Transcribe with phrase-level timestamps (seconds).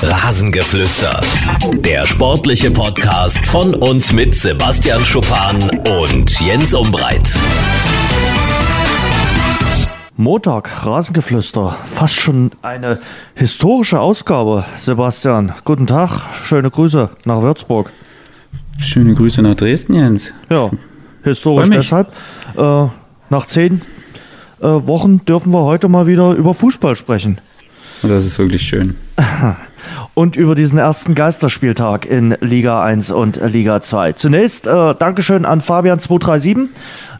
[0.00, 1.20] Rasengeflüster.
[1.72, 5.56] Der sportliche Podcast von und mit Sebastian Schuppan
[6.02, 7.36] und Jens Umbreit.
[10.16, 11.76] Montag, Rasengeflüster.
[11.92, 13.00] Fast schon eine
[13.34, 15.52] historische Ausgabe, Sebastian.
[15.64, 17.90] Guten Tag, schöne Grüße nach Würzburg.
[18.78, 20.30] Schöne Grüße nach Dresden, Jens.
[20.48, 20.70] Ja,
[21.24, 22.12] historisch deshalb.
[22.56, 22.86] Äh,
[23.30, 23.82] nach zehn
[24.60, 27.38] äh, Wochen dürfen wir heute mal wieder über Fußball sprechen.
[28.02, 28.94] Das ist wirklich schön.
[30.14, 34.12] und über diesen ersten Geisterspieltag in Liga 1 und Liga 2.
[34.12, 36.68] Zunächst äh, Dankeschön an Fabian237.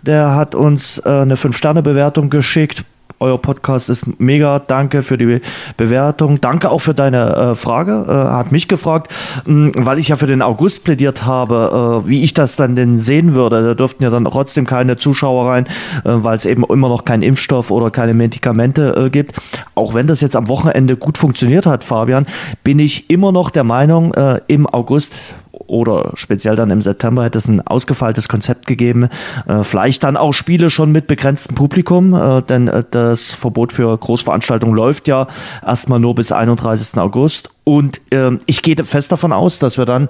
[0.03, 2.85] Der hat uns äh, eine 5-Sterne-Bewertung geschickt
[3.21, 4.59] euer Podcast ist mega.
[4.59, 5.41] Danke für die
[5.77, 6.41] Bewertung.
[6.41, 8.05] Danke auch für deine äh, Frage.
[8.09, 9.13] Äh, hat mich gefragt,
[9.45, 12.77] mh, hm, weil ich ja für den August plädiert habe, äh, wie ich das dann
[12.77, 13.63] denn sehen würde.
[13.63, 15.71] Da dürften ja dann trotzdem keine Zuschauer rein, äh,
[16.05, 19.35] weil es eben immer noch keinen Impfstoff oder keine Medikamente äh, gibt.
[19.75, 22.27] Auch wenn das jetzt am Wochenende gut funktioniert hat, Fabian,
[22.65, 25.35] bin ich immer noch der Meinung, äh, im August
[25.69, 29.09] oder speziell dann im September hätte es ein ausgefeiltes Konzept gegeben.
[29.47, 33.97] Äh, vielleicht dann auch Spiele schon mit begrenztem Publikum, äh, denn äh, das Verbot für
[33.97, 35.29] Großveranstaltungen läuft ja
[35.65, 36.99] erstmal nur bis 31.
[36.99, 37.51] August.
[37.69, 40.09] Und ähm, ich gehe fest davon aus, dass wir dann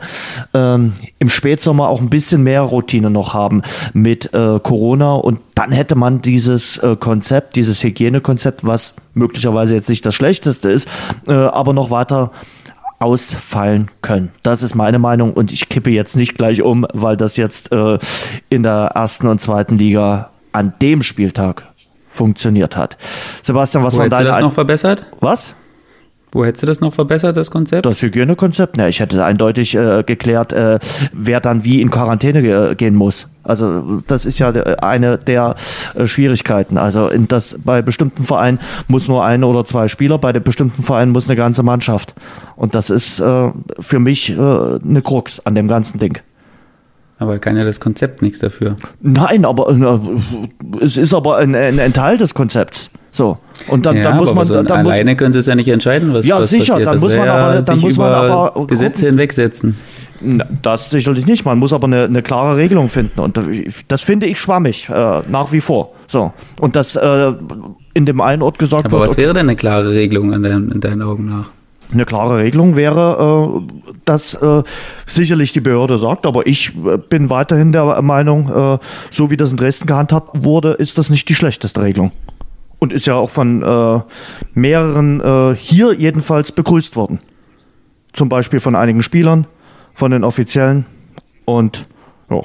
[0.54, 5.14] ähm, im Spätsommer auch ein bisschen mehr Routine noch haben mit äh, Corona.
[5.14, 10.70] Und dann hätte man dieses äh, Konzept, dieses Hygienekonzept, was möglicherweise jetzt nicht das Schlechteste
[10.70, 10.88] ist,
[11.26, 12.30] äh, aber noch weiter
[12.98, 14.30] ausfallen können.
[14.42, 17.98] Das ist meine Meinung und ich kippe jetzt nicht gleich um, weil das jetzt äh,
[18.48, 21.66] in der ersten und zweiten Liga an dem Spieltag
[22.06, 22.96] funktioniert hat.
[23.42, 24.24] Sebastian, was Wo war dein...
[24.24, 25.04] das noch verbessert?
[25.20, 25.54] Was?
[26.30, 27.86] Wo hättest du das noch verbessert, das Konzept?
[27.86, 28.76] Das Hygienekonzept?
[28.76, 30.78] Ne, ich hätte eindeutig äh, geklärt, äh,
[31.12, 33.28] wer dann wie in Quarantäne ge gehen muss.
[33.42, 35.54] Also das ist ja eine der
[35.94, 36.76] äh, Schwierigkeiten.
[36.76, 40.82] Also in das, bei bestimmten Vereinen muss nur ein oder zwei Spieler, bei den bestimmten
[40.82, 42.14] Vereinen muss eine ganze Mannschaft.
[42.56, 46.18] Und das ist äh, für mich äh, eine Krux an dem ganzen Ding.
[47.18, 48.76] Aber kann ja das Konzept nichts dafür.
[49.00, 52.90] Nein, aber äh, es ist aber ein, ein, ein Teil des Konzepts.
[53.10, 53.38] So.
[53.66, 54.44] Und dann, ja, dann muss man.
[54.44, 56.86] So dann alleine muss, können sie es ja nicht entscheiden, was, ja, was sicher, passiert.
[56.86, 59.76] Dann das muss man aber, dann muss man aber Gesetze hinwegsetzen.
[60.62, 61.44] Das sicherlich nicht.
[61.44, 63.20] Man muss aber eine, eine klare Regelung finden.
[63.20, 63.40] Und
[63.88, 65.92] das finde ich schwammig, äh, nach wie vor.
[66.06, 66.32] So.
[66.60, 67.32] Und das äh,
[67.94, 69.02] in dem einen Ort gesagt aber wird.
[69.02, 71.50] Aber was wäre denn eine klare Regelung in, dein, in deinen Augen nach?
[71.92, 74.62] Eine klare Regelung wäre, äh, dass äh,
[75.06, 78.78] sicherlich die Behörde sagt, aber ich äh, bin weiterhin der Meinung, äh,
[79.10, 82.12] so wie das in Dresden gehandhabt wurde, ist das nicht die schlechteste Regelung.
[82.78, 84.00] Und ist ja auch von äh,
[84.54, 87.18] mehreren äh, hier jedenfalls begrüßt worden.
[88.12, 89.46] Zum Beispiel von einigen Spielern,
[89.92, 90.86] von den Offiziellen.
[91.44, 91.86] Und
[92.30, 92.42] ja,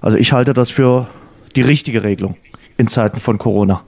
[0.00, 1.08] also ich halte das für
[1.56, 2.36] die richtige Regelung
[2.76, 3.82] in Zeiten von Corona.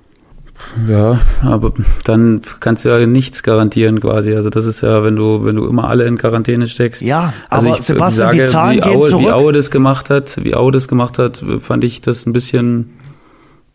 [0.88, 1.72] Ja, aber
[2.04, 4.34] dann kannst du ja nichts garantieren quasi.
[4.34, 7.02] Also das ist ja, wenn du, wenn du immer alle in Quarantäne steckst.
[7.02, 9.24] Ja, also aber ich, Sebastian, sage, die Zahlen wie gehen Aue, zurück.
[9.24, 12.97] Wie Aue das gemacht hat, wie Aue das gemacht hat, fand ich das ein bisschen,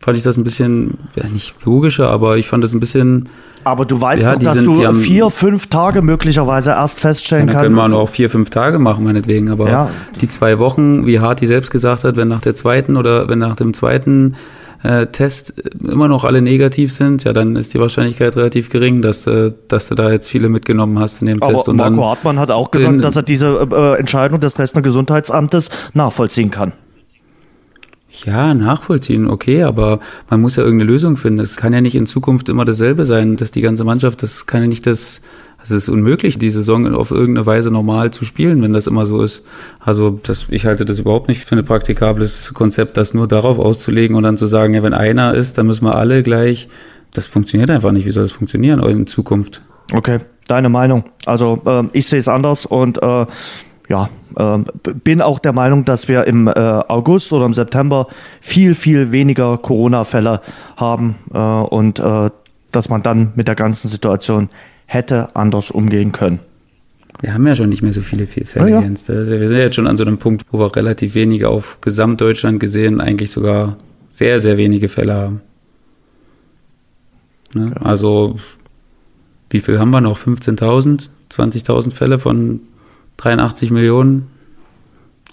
[0.04, 3.28] fand ich das ein bisschen, ja nicht logischer, aber ich fand das ein bisschen.
[3.64, 7.46] Aber du weißt ja, doch, dass sind, du haben, vier, fünf Tage möglicherweise erst feststellen
[7.46, 7.64] kannst.
[7.64, 9.50] Dann können wir auch vier, fünf Tage machen, meinetwegen.
[9.50, 9.90] Aber Ja.
[10.20, 13.56] die zwei Wochen, wie Harti selbst gesagt hat, wenn nach der zweiten oder wenn nach
[13.56, 14.34] dem zweiten
[14.82, 19.26] äh, Test immer noch alle negativ sind, ja, dann ist die Wahrscheinlichkeit relativ gering, dass,
[19.26, 21.68] äh, dass du da jetzt viele mitgenommen hast in dem Aber Test.
[21.70, 24.82] Und Marco dann, Hartmann hat auch gesagt, in- dass er diese äh, Entscheidung des Dresdner
[24.82, 26.72] Gesundheitsamtes nachvollziehen kann.
[28.24, 29.98] Ja, nachvollziehen, okay, aber
[30.30, 31.40] man muss ja irgendeine Lösung finden.
[31.40, 34.62] Es kann ja nicht in Zukunft immer dasselbe sein, dass die ganze Mannschaft, das kann
[34.62, 35.20] ja nicht das,
[35.62, 39.22] es ist unmöglich, die Saison auf irgendeine Weise normal zu spielen, wenn das immer so
[39.22, 39.44] ist.
[39.80, 44.16] Also das, ich halte das überhaupt nicht für ein praktikables Konzept, das nur darauf auszulegen
[44.16, 46.68] und dann zu sagen, ja, wenn einer ist, dann müssen wir alle gleich.
[47.12, 48.06] Das funktioniert einfach nicht.
[48.06, 49.62] Wie soll das funktionieren in Zukunft?
[49.92, 51.04] Okay, deine Meinung.
[51.26, 53.26] Also ähm, ich sehe es anders und äh,
[53.88, 54.08] ja,
[54.38, 54.64] ähm,
[55.04, 58.08] bin auch der Meinung, dass wir im äh, August oder im September
[58.40, 60.40] viel, viel weniger Corona-Fälle
[60.76, 62.30] haben äh, und äh,
[62.72, 64.48] dass man dann mit der ganzen Situation
[64.86, 66.40] hätte anders umgehen können.
[67.20, 68.80] Wir haben ja schon nicht mehr so viele Fälle, Ah, ja.
[68.80, 69.06] Jens.
[69.06, 71.80] Ja, wir sind ja jetzt schon an so einem Punkt, wo wir relativ wenige auf
[71.80, 73.76] Gesamtdeutschland gesehen eigentlich sogar
[74.08, 75.40] sehr, sehr wenige Fälle haben.
[77.54, 77.72] Ne?
[77.80, 78.36] Also,
[79.50, 80.18] wie viel haben wir noch?
[80.18, 81.08] 15.000?
[81.30, 82.60] 20.000 Fälle von
[83.24, 84.28] 83 Millionen?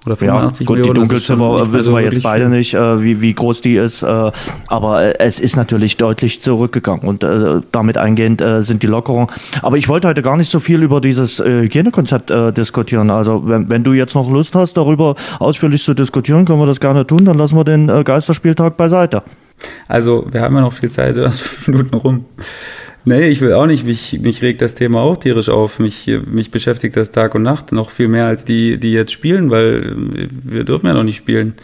[0.05, 0.95] Oder 85 gut, die Millionen?
[0.95, 4.31] Schon Dunkelziffer wissen wir jetzt beide nicht, äh, wie, wie groß die ist, äh,
[4.67, 9.27] aber äh, es ist natürlich deutlich zurückgegangen und äh, damit eingehend äh, sind die Lockerungen.
[9.61, 13.11] Aber ich wollte heute gar nicht so viel über dieses äh, Hygienekonzept diskutieren.
[13.11, 16.79] Also wenn, wenn du jetzt noch Lust hast, darüber ausführlich zu diskutieren, können wir das
[16.79, 19.23] gerne tun, dann lassen wir den Geisterspieltag beiseite.
[19.88, 22.25] Also, wir haben ja noch viel Zeit, so erst fünf Minuten rum.
[23.03, 23.83] Nee, ich will auch nicht.
[23.86, 25.80] Mich, mich regt das Thema auch tierisch auf.
[25.80, 29.50] Mich, mich beschäftigt das Tag und Nacht noch viel mehr als die, die jetzt spielen,
[29.50, 31.56] weil wir dürfen ja noch nicht spielen.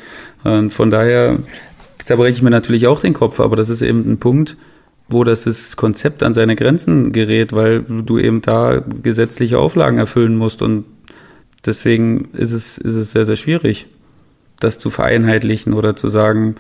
[0.44, 1.38] Und von daher
[2.04, 4.58] zerbreche ich mir natürlich auch den Kopf, aber das ist eben ein Punkt,
[5.10, 10.36] wo das, das Konzept an seine Grenzen gerät, weil du eben da gesetzliche Auflagen erfüllen
[10.36, 10.86] musst und
[11.66, 13.88] deswegen ist es, ist es sehr, sehr schwierig,
[14.60, 16.56] das zu vereinheitlichen oder zu sagen,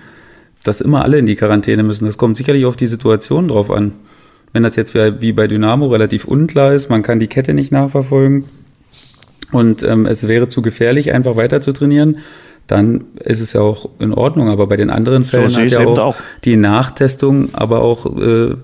[0.63, 2.05] dass immer alle in die Quarantäne müssen.
[2.05, 3.93] Das kommt sicherlich auf die Situation drauf an.
[4.57, 8.45] Wenn das jetzt wie bei Dynamo relativ unklar ist, man kann die Kette nicht nachverfolgen
[9.51, 12.17] und ähm, es wäre zu gefährlich, einfach weiter zu trainieren,
[12.65, 14.49] dann ist es ja auch in Ordnung.
[14.49, 18.55] Aber bei den anderen Fällen so hat ja auch, auch, die Nachtestung, aber auch äh,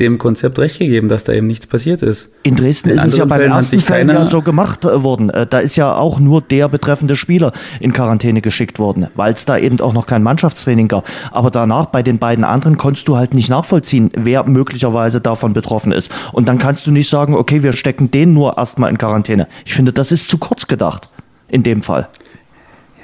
[0.00, 2.30] dem Konzept recht gegeben, dass da eben nichts passiert ist.
[2.42, 5.30] In Dresden In ist es ja beim Fällen ersten Fall ja so gemacht äh, worden.
[5.30, 9.44] Äh, da ist ja auch nur der betreffende Spieler in Quarantäne geschickt worden, weil es
[9.44, 11.06] da eben auch noch kein Mannschaftstraining gab.
[11.32, 15.92] Aber danach bei den beiden anderen konntest du halt nicht nachvollziehen, wer möglicherweise davon betroffen
[15.92, 16.10] ist.
[16.32, 19.48] Und dann kannst du nicht sagen, okay, wir stecken den nur erstmal in Quarantäne.
[19.64, 21.08] Ich finde, das ist zu kurz gedacht
[21.48, 22.08] in dem Fall.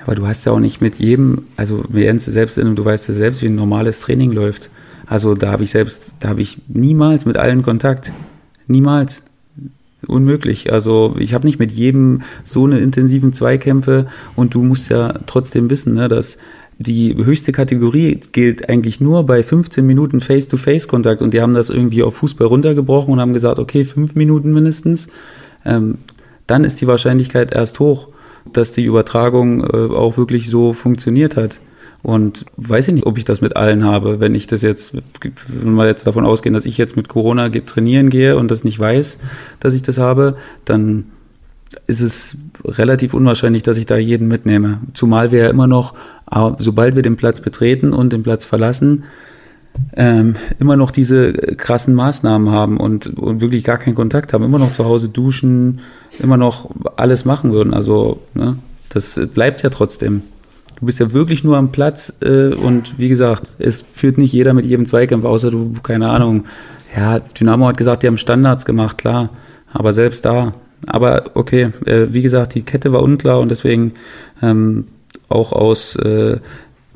[0.04, 3.42] aber du hast ja auch nicht mit jedem, also Jens selbst, du weißt ja selbst,
[3.42, 4.70] wie ein normales Training läuft.
[5.06, 8.12] Also da habe ich selbst, da habe ich niemals mit allen Kontakt.
[8.66, 9.22] Niemals.
[10.06, 10.70] Unmöglich.
[10.72, 14.06] Also ich habe nicht mit jedem so eine intensiven Zweikämpfe
[14.36, 16.36] und du musst ja trotzdem wissen, ne, dass
[16.78, 22.02] die höchste Kategorie gilt eigentlich nur bei 15 Minuten Face-to-Face-Kontakt und die haben das irgendwie
[22.02, 25.08] auf Fußball runtergebrochen und haben gesagt, okay, fünf Minuten mindestens.
[25.64, 25.98] Ähm,
[26.46, 28.08] dann ist die Wahrscheinlichkeit erst hoch,
[28.52, 31.58] dass die Übertragung äh, auch wirklich so funktioniert hat.
[32.04, 34.20] Und weiß ich nicht, ob ich das mit allen habe.
[34.20, 34.94] Wenn ich das jetzt,
[35.48, 38.78] wenn wir jetzt davon ausgehen, dass ich jetzt mit Corona trainieren gehe und das nicht
[38.78, 39.18] weiß,
[39.58, 40.36] dass ich das habe,
[40.66, 41.06] dann
[41.86, 44.80] ist es relativ unwahrscheinlich, dass ich da jeden mitnehme.
[44.92, 45.94] Zumal wir ja immer noch,
[46.58, 49.04] sobald wir den Platz betreten und den Platz verlassen,
[49.96, 54.58] ähm, immer noch diese krassen Maßnahmen haben und, und wirklich gar keinen Kontakt haben, immer
[54.58, 55.80] noch zu Hause duschen,
[56.18, 57.72] immer noch alles machen würden.
[57.72, 58.58] Also ne,
[58.90, 60.22] das bleibt ja trotzdem.
[60.84, 64.52] Du bist ja wirklich nur am Platz äh, und wie gesagt, es führt nicht jeder
[64.52, 66.44] mit jedem Zweikampf, außer du, keine Ahnung.
[66.94, 69.30] Ja, Dynamo hat gesagt, die haben Standards gemacht, klar.
[69.72, 70.52] Aber selbst da.
[70.86, 73.94] Aber okay, äh, wie gesagt, die Kette war unklar und deswegen
[74.42, 74.88] ähm,
[75.30, 76.36] auch aus äh,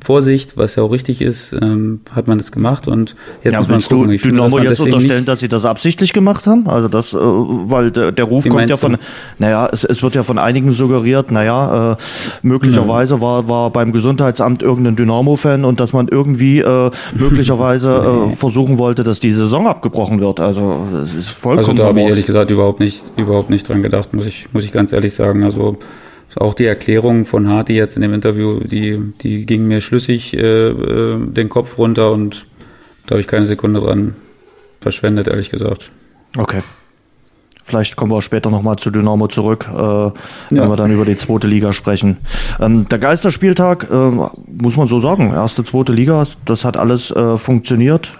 [0.01, 3.67] Vorsicht, was ja auch richtig ist, ähm, hat man das gemacht und jetzt ja, muss
[3.67, 4.07] man gucken.
[4.07, 6.69] Du ich Dynamo finde, jetzt unterstellen, dass sie das absichtlich gemacht haben?
[6.69, 8.99] Also das, äh, weil der, der Ruf kommt ja von, du?
[9.39, 11.97] naja, es, es wird ja von einigen suggeriert, naja, äh,
[12.43, 13.21] möglicherweise mhm.
[13.21, 19.03] war, war beim Gesundheitsamt irgendein Dynamo-Fan und dass man irgendwie äh, möglicherweise äh, versuchen wollte,
[19.03, 20.39] dass die Saison abgebrochen wird.
[20.39, 23.83] Also das ist vollkommen Also da habe ich ehrlich gesagt überhaupt nicht, überhaupt nicht dran
[23.83, 25.43] gedacht, muss ich, muss ich ganz ehrlich sagen.
[25.43, 25.77] Also
[26.35, 30.39] auch die Erklärung von Harti jetzt in dem Interview, die, die ging mir schlüssig äh,
[30.39, 32.45] äh, den Kopf runter und
[33.05, 34.15] da habe ich keine Sekunde dran
[34.81, 35.91] verschwendet, ehrlich gesagt.
[36.37, 36.61] Okay.
[37.63, 40.11] Vielleicht kommen wir auch später nochmal zu Dynamo zurück, äh, ja.
[40.49, 42.17] wenn wir dann über die zweite Liga sprechen.
[42.59, 44.11] Ähm, der Geisterspieltag, äh,
[44.47, 48.17] muss man so sagen, erste, zweite Liga, das hat alles äh, funktioniert.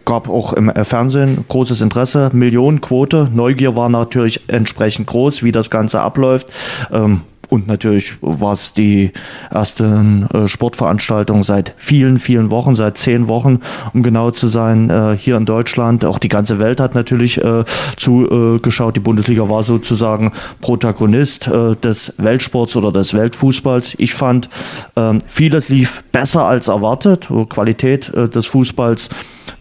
[0.00, 3.28] Äh, gab auch im äh, Fernsehen großes Interesse, Millionenquote.
[3.32, 6.48] Neugier war natürlich entsprechend groß, wie das Ganze abläuft.
[6.90, 9.12] Ähm, und natürlich war es die
[9.52, 13.58] erste äh, Sportveranstaltung seit vielen, vielen Wochen, seit zehn Wochen,
[13.92, 16.04] um genau zu sein, äh, hier in Deutschland.
[16.04, 17.64] Auch die ganze Welt hat natürlich äh,
[17.96, 18.94] zugeschaut.
[18.94, 20.30] Die Bundesliga war sozusagen
[20.60, 23.96] Protagonist äh, des Weltsports oder des Weltfußballs.
[23.98, 24.48] Ich fand,
[24.94, 27.28] ähm, vieles lief besser als erwartet.
[27.48, 29.10] Qualität äh, des Fußballs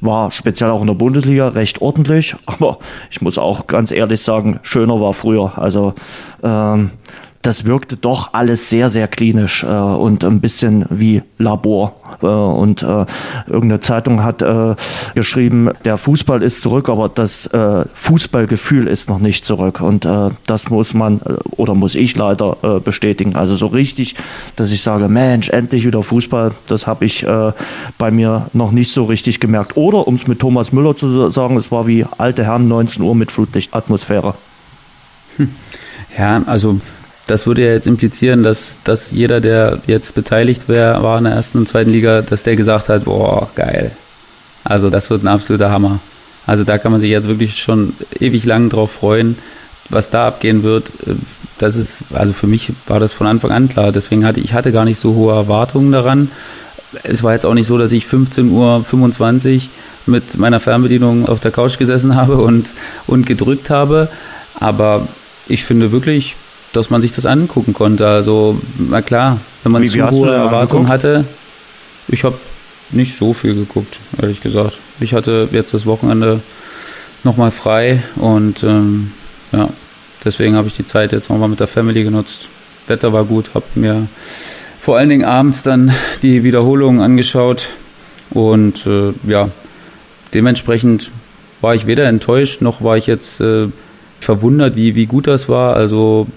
[0.01, 2.79] war speziell auch in der Bundesliga recht ordentlich, aber
[3.09, 5.57] ich muss auch ganz ehrlich sagen, schöner war früher.
[5.57, 5.93] Also
[6.43, 6.91] ähm,
[7.41, 11.95] das wirkte doch alles sehr, sehr klinisch äh, und ein bisschen wie Labor.
[12.21, 13.05] Äh, und äh,
[13.47, 14.75] irgendeine Zeitung hat äh,
[15.15, 19.79] geschrieben, der Fußball ist zurück, aber das äh, Fußballgefühl ist noch nicht zurück.
[19.79, 23.35] Und äh, das muss man oder muss ich leider bestätigen.
[23.35, 24.15] Also so richtig,
[24.55, 27.25] dass ich sage, Mensch, endlich wieder Fußball, das habe ich
[27.97, 29.77] bei mir noch nicht so richtig gemerkt.
[29.77, 33.15] Oder um es mit Thomas Müller zu sagen, es war wie alte Herren 19 Uhr
[33.15, 34.35] mit Flutlichtatmosphäre.
[35.37, 35.55] Hm.
[36.17, 36.79] Ja, also
[37.29, 41.33] das würde ja jetzt implizieren, dass, dass jeder, der jetzt beteiligt wäre, war in der
[41.33, 43.91] ersten und zweiten Liga, dass der gesagt hat, boah, geil.
[44.63, 45.99] Also das wird ein absoluter Hammer.
[46.47, 49.37] Also da kann man sich jetzt wirklich schon ewig lang drauf freuen,
[49.89, 50.91] was da abgehen wird.
[51.59, 53.91] Das ist, also für mich war das von Anfang an klar.
[53.91, 56.31] Deswegen hatte ich hatte gar nicht so hohe Erwartungen daran.
[57.03, 59.61] Es war jetzt auch nicht so, dass ich 15.25 Uhr
[60.07, 62.73] mit meiner Fernbedienung auf der Couch gesessen habe und,
[63.05, 64.09] und gedrückt habe.
[64.59, 65.07] Aber
[65.47, 66.35] ich finde wirklich,
[66.73, 68.07] dass man sich das angucken konnte.
[68.07, 71.25] Also, na klar, wenn man wie, zu hohe Erwartungen hatte,
[72.07, 72.37] ich habe
[72.91, 74.79] nicht so viel geguckt, ehrlich gesagt.
[74.99, 76.41] Ich hatte jetzt das Wochenende
[77.23, 79.11] nochmal frei und ähm,
[79.51, 79.69] ja,
[80.23, 82.49] deswegen habe ich die Zeit jetzt nochmal mit der Family genutzt.
[82.87, 84.07] Wetter war gut, habe mir
[84.79, 85.91] vor allen Dingen abends dann
[86.23, 87.69] die Wiederholungen angeschaut
[88.31, 89.49] und äh, ja,
[90.33, 91.11] dementsprechend
[91.61, 93.67] war ich weder enttäuscht noch war ich jetzt äh,
[94.19, 95.75] verwundert, wie, wie gut das war.
[95.75, 96.27] Also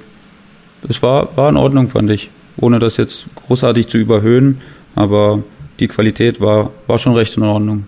[0.88, 2.30] es war, war in Ordnung, fand ich.
[2.56, 4.60] Ohne das jetzt großartig zu überhöhen,
[4.94, 5.42] aber
[5.80, 7.84] die Qualität war, war schon recht in Ordnung.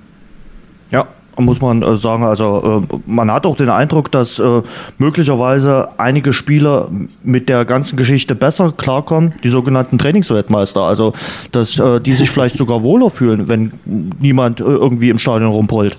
[0.91, 4.63] Ja, muss man äh, sagen, also äh, man hat auch den Eindruck, dass äh,
[4.99, 6.89] möglicherweise einige Spieler
[7.23, 11.13] mit der ganzen Geschichte besser klarkommen, die sogenannten Trainingsweltmeister, also
[11.53, 15.99] dass die sich vielleicht sogar wohler fühlen, wenn niemand irgendwie im Stadion rumbrüllt.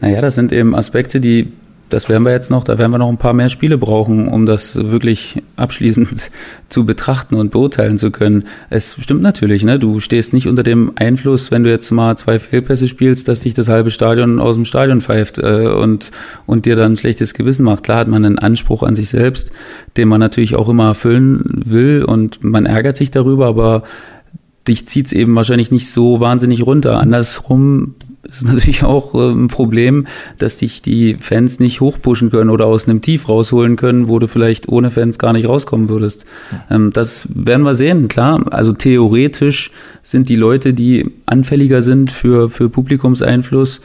[0.00, 1.52] Naja, das sind eben Aspekte, die
[1.94, 4.46] das werden wir jetzt noch, da werden wir noch ein paar mehr Spiele brauchen, um
[4.46, 6.32] das wirklich abschließend
[6.68, 8.44] zu betrachten und beurteilen zu können.
[8.68, 9.78] Es stimmt natürlich, ne?
[9.78, 13.54] Du stehst nicht unter dem Einfluss, wenn du jetzt mal zwei Fehlpässe spielst, dass dich
[13.54, 16.10] das halbe Stadion aus dem Stadion pfeift äh, und,
[16.46, 17.84] und dir dann ein schlechtes Gewissen macht.
[17.84, 19.52] Klar hat man einen Anspruch an sich selbst,
[19.96, 23.84] den man natürlich auch immer erfüllen will und man ärgert sich darüber, aber
[24.66, 26.98] dich zieht's eben wahrscheinlich nicht so wahnsinnig runter.
[26.98, 27.94] Andersrum
[28.24, 30.06] ist natürlich auch äh, ein Problem,
[30.38, 34.28] dass dich die Fans nicht hochpushen können oder aus einem Tief rausholen können, wo du
[34.28, 36.24] vielleicht ohne Fans gar nicht rauskommen würdest.
[36.70, 38.44] Ähm, das werden wir sehen, klar.
[38.50, 39.70] Also theoretisch
[40.02, 43.80] sind die Leute, die anfälliger sind für, für Publikumseinfluss,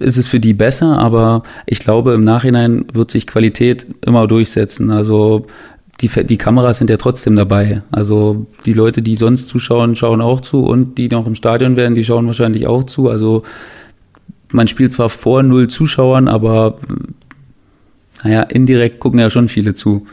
[0.00, 4.90] ist es für die besser, aber ich glaube, im Nachhinein wird sich Qualität immer durchsetzen.
[4.90, 5.46] Also
[6.02, 7.82] die, die Kameras sind ja trotzdem dabei.
[7.90, 11.94] Also die Leute, die sonst zuschauen, schauen auch zu und die noch im Stadion wären,
[11.94, 13.08] die schauen wahrscheinlich auch zu.
[13.08, 13.44] Also
[14.52, 16.78] man spielt zwar vor null Zuschauern, aber
[18.24, 20.06] naja, indirekt gucken ja schon viele zu.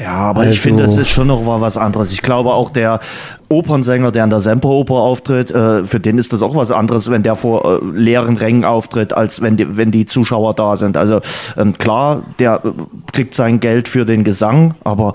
[0.00, 2.12] Ja, aber also, ich finde, das ist schon noch mal was anderes.
[2.12, 3.00] Ich glaube auch der
[3.48, 7.22] Opernsänger, der an der Semperoper auftritt, äh, für den ist das auch was anderes, wenn
[7.22, 10.96] der vor äh, leeren Rängen auftritt, als wenn die, wenn die Zuschauer da sind.
[10.96, 11.20] Also
[11.56, 12.70] ähm, klar, der äh,
[13.12, 15.14] kriegt sein Geld für den Gesang, aber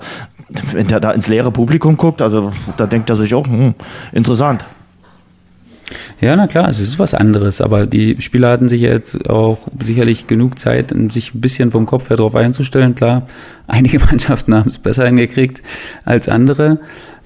[0.72, 3.74] wenn der da ins leere Publikum guckt, also da denkt er sich auch, hm,
[4.12, 4.64] interessant.
[6.20, 10.26] Ja, na klar, es ist was anderes, aber die Spieler hatten sich jetzt auch sicherlich
[10.26, 12.94] genug Zeit, sich ein bisschen vom Kopf her darauf einzustellen.
[12.94, 13.26] Klar,
[13.66, 15.62] einige Mannschaften haben es besser hingekriegt
[16.04, 16.78] als andere.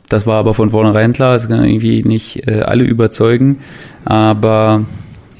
[0.08, 3.60] Das war aber von vornherein klar, es kann irgendwie nicht äh, alle überzeugen.
[4.04, 4.84] Aber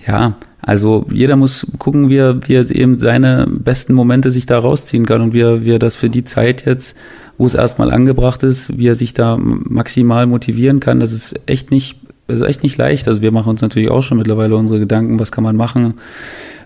[0.06, 4.58] ja, also jeder muss gucken, wie er, wie er eben seine besten Momente sich da
[4.58, 6.96] rausziehen kann und wie er, wie er das für die Zeit jetzt,
[7.36, 11.00] wo es erstmal angebracht ist, wie er sich da maximal motivieren kann.
[11.00, 13.06] Das ist echt nicht ist echt nicht leicht.
[13.08, 15.94] Also wir machen uns natürlich auch schon mittlerweile unsere Gedanken, was kann man machen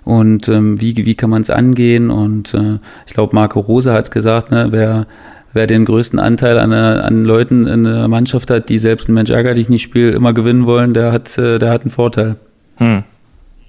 [0.05, 2.11] und ähm, wie, wie kann man es angehen.
[2.11, 5.07] Und äh, ich glaube, Marco Rose hat es gesagt, ne, wer,
[5.53, 9.31] wer den größten Anteil an, an Leuten in der Mannschaft hat, die selbst ein Mensch
[9.31, 12.37] ärgerlich nicht spielt, immer gewinnen wollen, der hat, äh, der hat einen Vorteil.
[12.77, 13.03] Hm.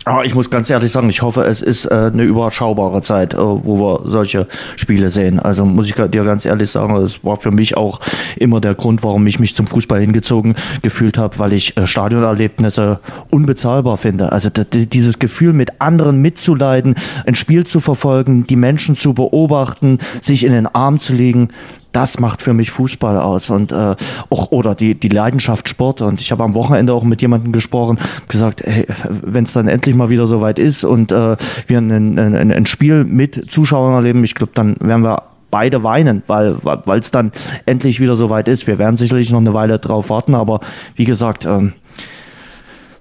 [0.06, 3.38] Aber ich muss ganz ehrlich sagen, ich hoffe, es ist äh, eine überschaubare Zeit, äh,
[3.38, 5.39] wo wir solche Spiele sehen.
[5.39, 8.00] Also muss ich dir ganz ehrlich sagen, es war für mich auch
[8.38, 13.00] immer der Grund, warum ich mich zum Fußball hingezogen gefühlt habe, weil ich äh, Stadionerlebnisse
[13.29, 14.32] unbezahlbar finde.
[14.32, 20.46] Also dieses Gefühl, mit anderen mitzuleiden, ein Spiel zu verfolgen, die Menschen zu beobachten, sich
[20.46, 21.50] in den Arm zu legen,
[21.91, 23.96] das macht für mich Fußball aus und äh,
[24.29, 27.98] auch oder die die Leidenschaft Sport und ich habe am Wochenende auch mit jemandem gesprochen
[28.27, 31.36] gesagt hey, wenn es dann endlich mal wieder soweit ist und äh,
[31.67, 36.24] wir ein, ein, ein Spiel mit Zuschauern erleben ich glaube dann werden wir beide weinen,
[36.27, 37.31] weil weil es dann
[37.65, 38.67] endlich wieder soweit ist.
[38.67, 40.60] Wir werden sicherlich noch eine Weile drauf warten, aber
[40.96, 41.74] wie gesagt, ähm,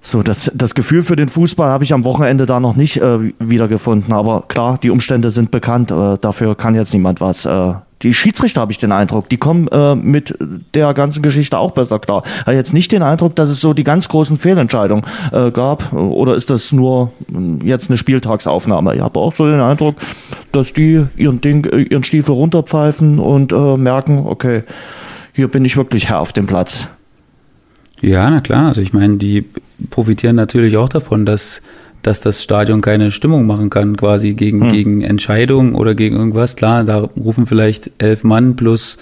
[0.01, 3.31] so das, das Gefühl für den Fußball habe ich am Wochenende da noch nicht äh,
[3.39, 4.13] wiedergefunden.
[4.13, 5.91] Aber klar, die Umstände sind bekannt.
[5.91, 7.45] Äh, dafür kann jetzt niemand was.
[7.45, 10.37] Äh, die Schiedsrichter habe ich den Eindruck, die kommen äh, mit
[10.73, 12.23] der ganzen Geschichte auch besser klar.
[12.45, 15.91] Habe jetzt nicht den Eindruck, dass es so die ganz großen Fehlentscheidungen äh, gab.
[15.91, 18.95] Oder ist das nur äh, jetzt eine Spieltagsaufnahme?
[18.95, 19.95] Ich habe auch so den Eindruck,
[20.51, 24.63] dass die ihren Ding, äh, ihren Stiefel runterpfeifen und äh, merken, okay,
[25.33, 26.89] hier bin ich wirklich Herr auf dem Platz.
[28.01, 28.67] Ja, na klar.
[28.67, 29.45] Also ich meine, die
[29.89, 31.61] profitieren natürlich auch davon, dass
[32.01, 34.71] dass das Stadion keine Stimmung machen kann, quasi gegen, hm.
[34.71, 36.55] gegen Entscheidungen oder gegen irgendwas.
[36.55, 38.97] Klar, da rufen vielleicht elf Mann plus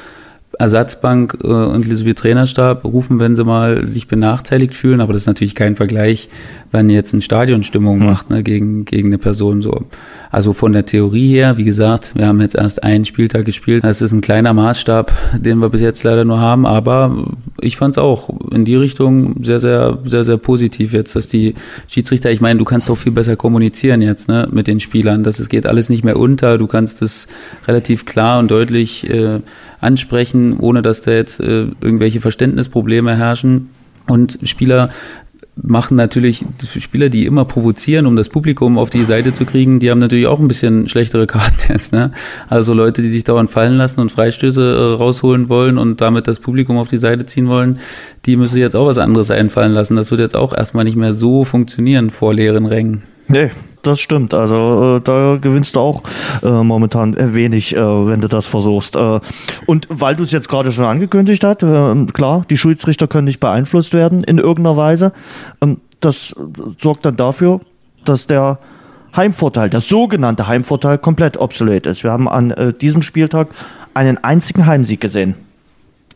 [0.59, 5.27] Ersatzbank äh, und inklusive Trainerstab rufen, wenn sie mal sich benachteiligt fühlen, aber das ist
[5.27, 6.29] natürlich kein Vergleich,
[6.77, 8.05] wenn jetzt ein Stadion Stimmung hm.
[8.05, 9.85] macht ne, gegen, gegen eine Person so.
[10.29, 13.83] Also von der Theorie her, wie gesagt, wir haben jetzt erst einen Spieltag gespielt.
[13.83, 17.25] Das ist ein kleiner Maßstab, den wir bis jetzt leider nur haben, aber
[17.61, 21.55] ich fand es auch in die Richtung sehr, sehr, sehr, sehr positiv jetzt, dass die
[21.87, 25.39] Schiedsrichter, ich meine, du kannst auch viel besser kommunizieren jetzt ne, mit den Spielern, dass
[25.39, 27.27] es geht alles nicht mehr unter, du kannst es
[27.67, 29.39] relativ klar und deutlich äh,
[29.81, 33.69] ansprechen, ohne dass da jetzt äh, irgendwelche Verständnisprobleme herrschen.
[34.09, 34.89] Und Spieler
[35.61, 36.45] machen natürlich
[36.79, 40.27] Spieler, die immer provozieren, um das Publikum auf die Seite zu kriegen, die haben natürlich
[40.27, 41.93] auch ein bisschen schlechtere Karten jetzt.
[41.93, 42.11] Ne?
[42.47, 46.39] Also Leute, die sich dauernd fallen lassen und Freistöße äh, rausholen wollen und damit das
[46.39, 47.79] Publikum auf die Seite ziehen wollen,
[48.25, 49.95] die müssen jetzt auch was anderes einfallen lassen.
[49.95, 53.03] Das wird jetzt auch erstmal nicht mehr so funktionieren vor leeren Rängen.
[53.27, 53.51] Nee,
[53.87, 54.33] das stimmt.
[54.33, 56.03] Also äh, da gewinnst du auch
[56.43, 58.95] äh, momentan wenig, äh, wenn du das versuchst.
[58.95, 59.19] Äh,
[59.65, 63.39] und weil du es jetzt gerade schon angekündigt hast, äh, klar, die Schiedsrichter können nicht
[63.39, 65.13] beeinflusst werden in irgendeiner Weise.
[65.61, 66.35] Ähm, das
[66.79, 67.61] sorgt dann dafür,
[68.05, 68.59] dass der
[69.15, 72.03] Heimvorteil, der sogenannte Heimvorteil, komplett obsolet ist.
[72.03, 73.47] Wir haben an äh, diesem Spieltag
[73.93, 75.33] einen einzigen Heimsieg gesehen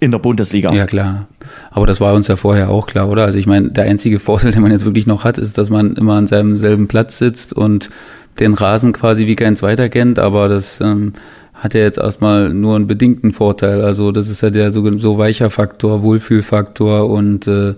[0.01, 0.73] in der Bundesliga.
[0.73, 1.27] Ja, klar.
[1.69, 3.23] Aber das war uns ja vorher auch klar, oder?
[3.23, 5.95] Also ich meine, der einzige Vorteil, den man jetzt wirklich noch hat, ist, dass man
[5.95, 7.91] immer an seinem selben Platz sitzt und
[8.39, 11.13] den Rasen quasi wie kein zweiter kennt, aber das ähm,
[11.53, 13.81] hat ja jetzt erstmal nur einen bedingten Vorteil.
[13.81, 17.75] Also das ist ja der so, so weicher Faktor, Wohlfühlfaktor und äh,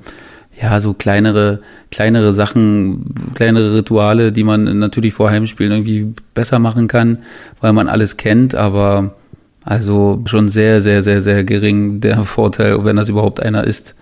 [0.62, 1.60] ja, so kleinere,
[1.92, 7.18] kleinere Sachen, kleinere Rituale, die man natürlich vor Heimspielen irgendwie besser machen kann,
[7.60, 9.14] weil man alles kennt, aber
[9.66, 13.96] also schon sehr, sehr, sehr, sehr gering der Vorteil, wenn das überhaupt einer ist.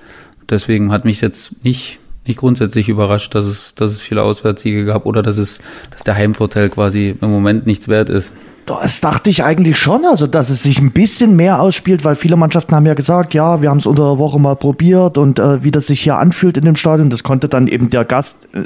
[0.49, 5.05] Deswegen hat mich jetzt nicht, nicht grundsätzlich überrascht, dass es, dass es viele Auswärtssiege gab
[5.05, 5.59] oder dass es,
[5.89, 8.33] dass der Heimvorteil quasi im Moment nichts wert ist.
[8.67, 12.35] Das dachte ich eigentlich schon, also dass es sich ein bisschen mehr ausspielt, weil viele
[12.35, 15.63] Mannschaften haben ja gesagt, ja, wir haben es unter der Woche mal probiert und äh,
[15.63, 18.65] wie das sich hier anfühlt in dem Stadion, das konnte dann eben der Gast äh,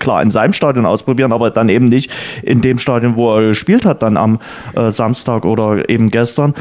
[0.00, 2.10] klar in seinem Stadion ausprobieren, aber dann eben nicht
[2.42, 4.40] in dem Stadion, wo er gespielt hat, dann am
[4.74, 6.54] äh, Samstag oder eben gestern.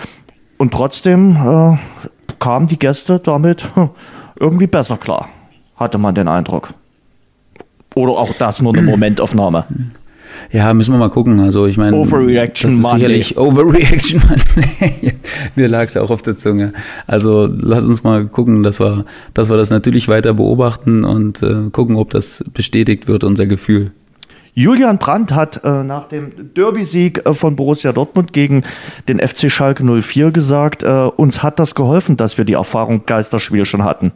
[0.58, 1.78] Und trotzdem äh,
[2.40, 3.90] kamen die Gäste damit hm,
[4.40, 5.30] irgendwie besser klar,
[5.78, 6.74] hatte man den Eindruck.
[7.96, 9.66] Oder auch das nur eine Momentaufnahme.
[10.52, 11.40] Ja, müssen wir mal gucken.
[11.40, 15.14] Also ich meine, Overreaction das ist sicherlich Overreaction Monday.
[15.56, 16.74] Mir lag es auch auf der Zunge.
[17.06, 21.70] Also lass uns mal gucken, dass wir, dass wir das natürlich weiter beobachten und äh,
[21.72, 23.92] gucken, ob das bestätigt wird, unser Gefühl.
[24.54, 28.64] Julian Brandt hat äh, nach dem Derby-Sieg äh, von Borussia Dortmund gegen
[29.08, 33.66] den FC Schalke 04 gesagt, äh, uns hat das geholfen, dass wir die Erfahrung Geisterspiel
[33.66, 34.14] schon hatten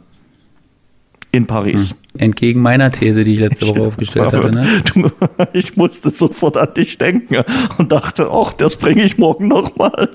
[1.32, 1.90] in Paris.
[1.90, 2.20] Hm.
[2.20, 4.52] Entgegen meiner These, die ich letzte Woche aufgestellt hatte.
[4.52, 4.82] Ne?
[5.54, 7.42] Ich musste sofort an dich denken
[7.78, 10.10] und dachte, ach, das bringe ich morgen nochmal.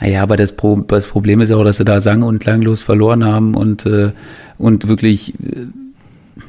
[0.00, 3.24] Naja, aber das, Pro das, Problem ist auch, dass sie da sang- und klanglos verloren
[3.24, 4.12] haben und, äh,
[4.58, 5.66] und wirklich äh,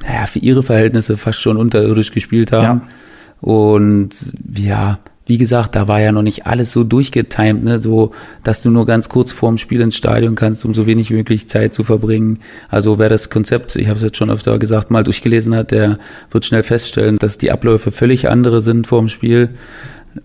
[0.04, 2.82] naja, für ihre Verhältnisse fast schon unterirdisch gespielt haben.
[2.82, 3.48] Ja.
[3.48, 8.12] Und ja, wie gesagt, da war ja noch nicht alles so durchgetimt, ne, so,
[8.44, 11.48] dass du nur ganz kurz vorm Spiel ins Stadion kannst, um so wenig wie möglich
[11.48, 12.40] Zeit zu verbringen.
[12.70, 16.00] Also wer das Konzept, ich habe es jetzt schon öfter gesagt, mal durchgelesen hat, der
[16.32, 19.50] wird schnell feststellen, dass die Abläufe völlig andere sind vorm Spiel.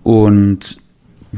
[0.03, 0.79] Und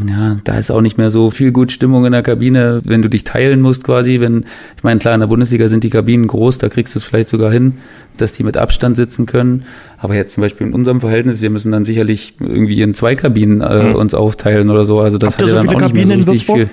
[0.07, 3.09] ja, da ist auch nicht mehr so viel gut Stimmung in der Kabine, wenn du
[3.09, 4.21] dich teilen musst quasi.
[4.21, 4.45] Wenn,
[4.77, 7.29] ich meine, klar, in der Bundesliga sind die Kabinen groß, da kriegst du es vielleicht
[7.29, 7.79] sogar hin,
[8.17, 9.65] dass die mit Abstand sitzen können.
[9.99, 13.61] Aber jetzt zum Beispiel in unserem Verhältnis, wir müssen dann sicherlich irgendwie in zwei Kabinen
[13.61, 13.95] äh, mhm.
[13.97, 15.01] uns aufteilen oder so.
[15.01, 16.71] Also das Habt hat ja dann auch Kabinen nicht mehr so richtig viel.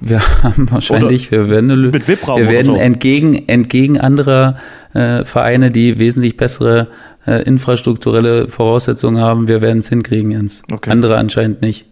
[0.00, 2.76] Wir haben wahrscheinlich, oder wir werden, wir werden so.
[2.76, 4.56] entgegen, entgegen anderer
[4.94, 6.88] äh, Vereine, die wesentlich bessere
[7.26, 10.62] äh, infrastrukturelle Voraussetzungen haben, wir werden es hinkriegen, Jens.
[10.72, 10.90] Okay.
[10.90, 11.86] Andere anscheinend nicht.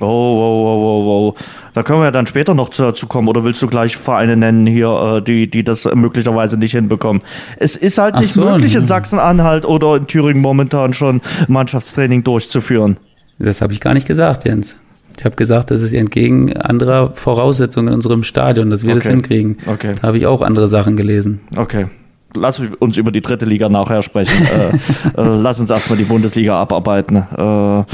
[0.00, 1.34] Oh, oh, oh, oh, oh.
[1.74, 3.28] Da können wir ja dann später noch dazu kommen.
[3.28, 7.22] Oder willst du gleich Vereine nennen hier, äh, die, die das möglicherweise nicht hinbekommen?
[7.56, 12.24] Es ist halt Ach nicht so, möglich, in Sachsen-Anhalt oder in Thüringen momentan schon Mannschaftstraining
[12.24, 12.96] durchzuführen.
[13.38, 14.78] Das habe ich gar nicht gesagt, Jens.
[15.18, 18.98] Ich habe gesagt, das ist entgegen anderer Voraussetzungen in unserem Stadion, dass wir okay.
[18.98, 19.58] das hinkriegen.
[19.66, 19.94] Okay.
[20.00, 21.40] Da habe ich auch andere Sachen gelesen.
[21.56, 21.86] Okay.
[22.34, 24.46] Lass uns über die dritte Liga nachher sprechen.
[24.46, 24.68] äh,
[25.20, 27.16] äh, lass uns erstmal die Bundesliga abarbeiten.
[27.16, 27.84] Äh,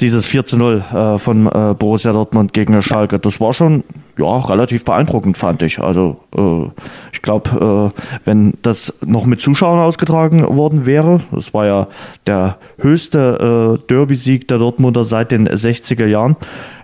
[0.00, 3.84] dieses 4 zu 0 äh, von äh, Borussia Dortmund gegen Schalke, das war schon
[4.18, 5.80] ja, relativ beeindruckend, fand ich.
[5.80, 6.70] Also äh,
[7.12, 11.88] ich glaube, äh, wenn das noch mit Zuschauern ausgetragen worden wäre, das war ja
[12.26, 16.36] der höchste äh, Derby-Sieg der Dortmunder seit den 60er Jahren,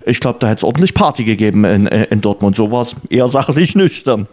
[0.06, 2.56] ich glaube, da hätte es ordentlich Party gegeben in, in Dortmund.
[2.56, 4.26] So war es eher sachlich nüchtern.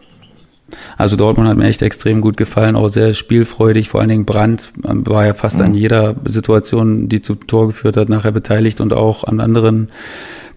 [0.97, 4.71] Also Dortmund hat mir echt extrem gut gefallen, auch sehr spielfreudig, vor allen Dingen Brandt
[4.83, 5.65] war ja fast mhm.
[5.65, 9.89] an jeder Situation, die zu Tor geführt hat, nachher beteiligt und auch an anderen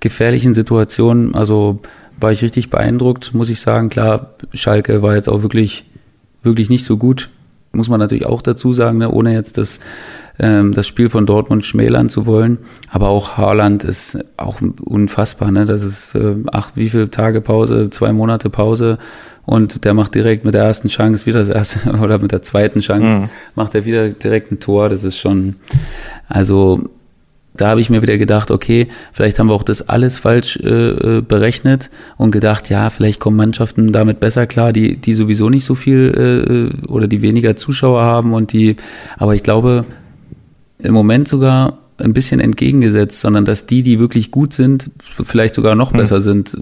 [0.00, 1.34] gefährlichen Situationen.
[1.34, 1.80] Also
[2.18, 3.88] war ich richtig beeindruckt, muss ich sagen.
[3.88, 5.84] Klar, Schalke war jetzt auch wirklich,
[6.42, 7.30] wirklich nicht so gut,
[7.72, 9.10] muss man natürlich auch dazu sagen, ne?
[9.10, 9.80] ohne jetzt das,
[10.38, 12.58] ähm, das Spiel von Dortmund schmälern zu wollen.
[12.90, 15.50] Aber auch Haaland ist auch unfassbar.
[15.50, 15.66] Ne?
[15.66, 18.98] Das ist äh, acht, wie viele Tage Pause, zwei Monate Pause
[19.50, 22.78] und der macht direkt mit der ersten Chance wieder das erste oder mit der zweiten
[22.78, 23.30] Chance mhm.
[23.56, 24.88] macht er wieder direkt ein Tor.
[24.88, 25.56] Das ist schon,
[26.28, 26.88] also
[27.54, 30.68] da habe ich mir wieder gedacht, okay, vielleicht haben wir auch das alles falsch äh,
[30.68, 35.64] äh, berechnet und gedacht, ja, vielleicht kommen Mannschaften damit besser klar, die, die sowieso nicht
[35.64, 38.76] so viel äh, oder die weniger Zuschauer haben und die,
[39.18, 39.84] aber ich glaube,
[40.78, 44.90] im Moment sogar ein bisschen entgegengesetzt, sondern dass die, die wirklich gut sind,
[45.22, 45.98] vielleicht sogar noch hm.
[45.98, 46.58] besser sind äh,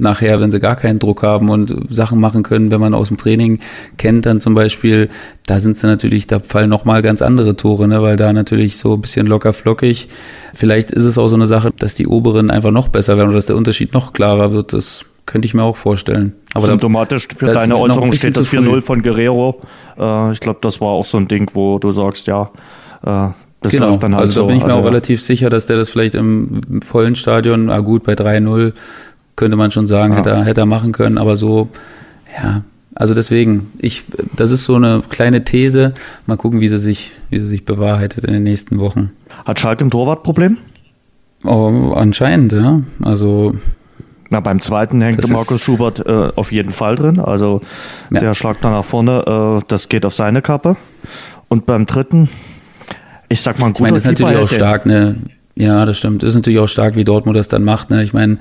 [0.00, 3.16] nachher, wenn sie gar keinen Druck haben und Sachen machen können, wenn man aus dem
[3.16, 3.60] Training
[3.98, 5.08] kennt, dann zum Beispiel,
[5.46, 8.94] da sind sie natürlich, da fallen nochmal ganz andere Tore, ne, weil da natürlich so
[8.94, 10.08] ein bisschen locker flockig.
[10.54, 13.36] Vielleicht ist es auch so eine Sache, dass die Oberen einfach noch besser werden oder
[13.36, 14.72] dass der Unterschied noch klarer wird.
[14.72, 16.34] Das könnte ich mir auch vorstellen.
[16.54, 19.60] Aber Symptomatisch für deine Äußerung steht das 4-0 von Guerrero.
[19.98, 22.50] Äh, ich glaube, das war auch so ein Ding, wo du sagst, ja,
[23.04, 23.28] äh,
[23.62, 23.96] das genau.
[23.96, 26.14] dann halt also da bin ich mir also, auch relativ sicher, dass der das vielleicht
[26.14, 28.72] im vollen Stadion, ah gut, bei 3-0
[29.36, 30.18] könnte man schon sagen, ja.
[30.18, 31.68] hätte, er, hätte er machen können, aber so,
[32.42, 32.62] ja,
[32.94, 34.04] also deswegen, ich,
[34.36, 35.94] das ist so eine kleine These.
[36.26, 39.10] Mal gucken, wie sie sich, wie sie sich bewahrheitet in den nächsten Wochen.
[39.44, 40.58] Hat Schalke ein Torwartproblem?
[41.44, 42.82] Oh, anscheinend, ja.
[43.02, 43.54] Also.
[44.28, 47.18] Na, beim zweiten hängt Markus Schubert äh, auf jeden Fall drin.
[47.18, 47.60] Also
[48.10, 48.20] ja.
[48.20, 50.76] der Schlag da nach vorne, äh, das geht auf seine Kappe.
[51.48, 52.28] Und beim dritten,
[53.32, 55.16] ich sag mal, ein guter ich meine, das ist natürlich auch stark, ne?
[55.54, 56.22] Ja, das stimmt.
[56.22, 57.90] Das ist natürlich auch stark, wie Dortmund das dann macht.
[57.90, 58.02] Ne?
[58.02, 58.38] Ich meine,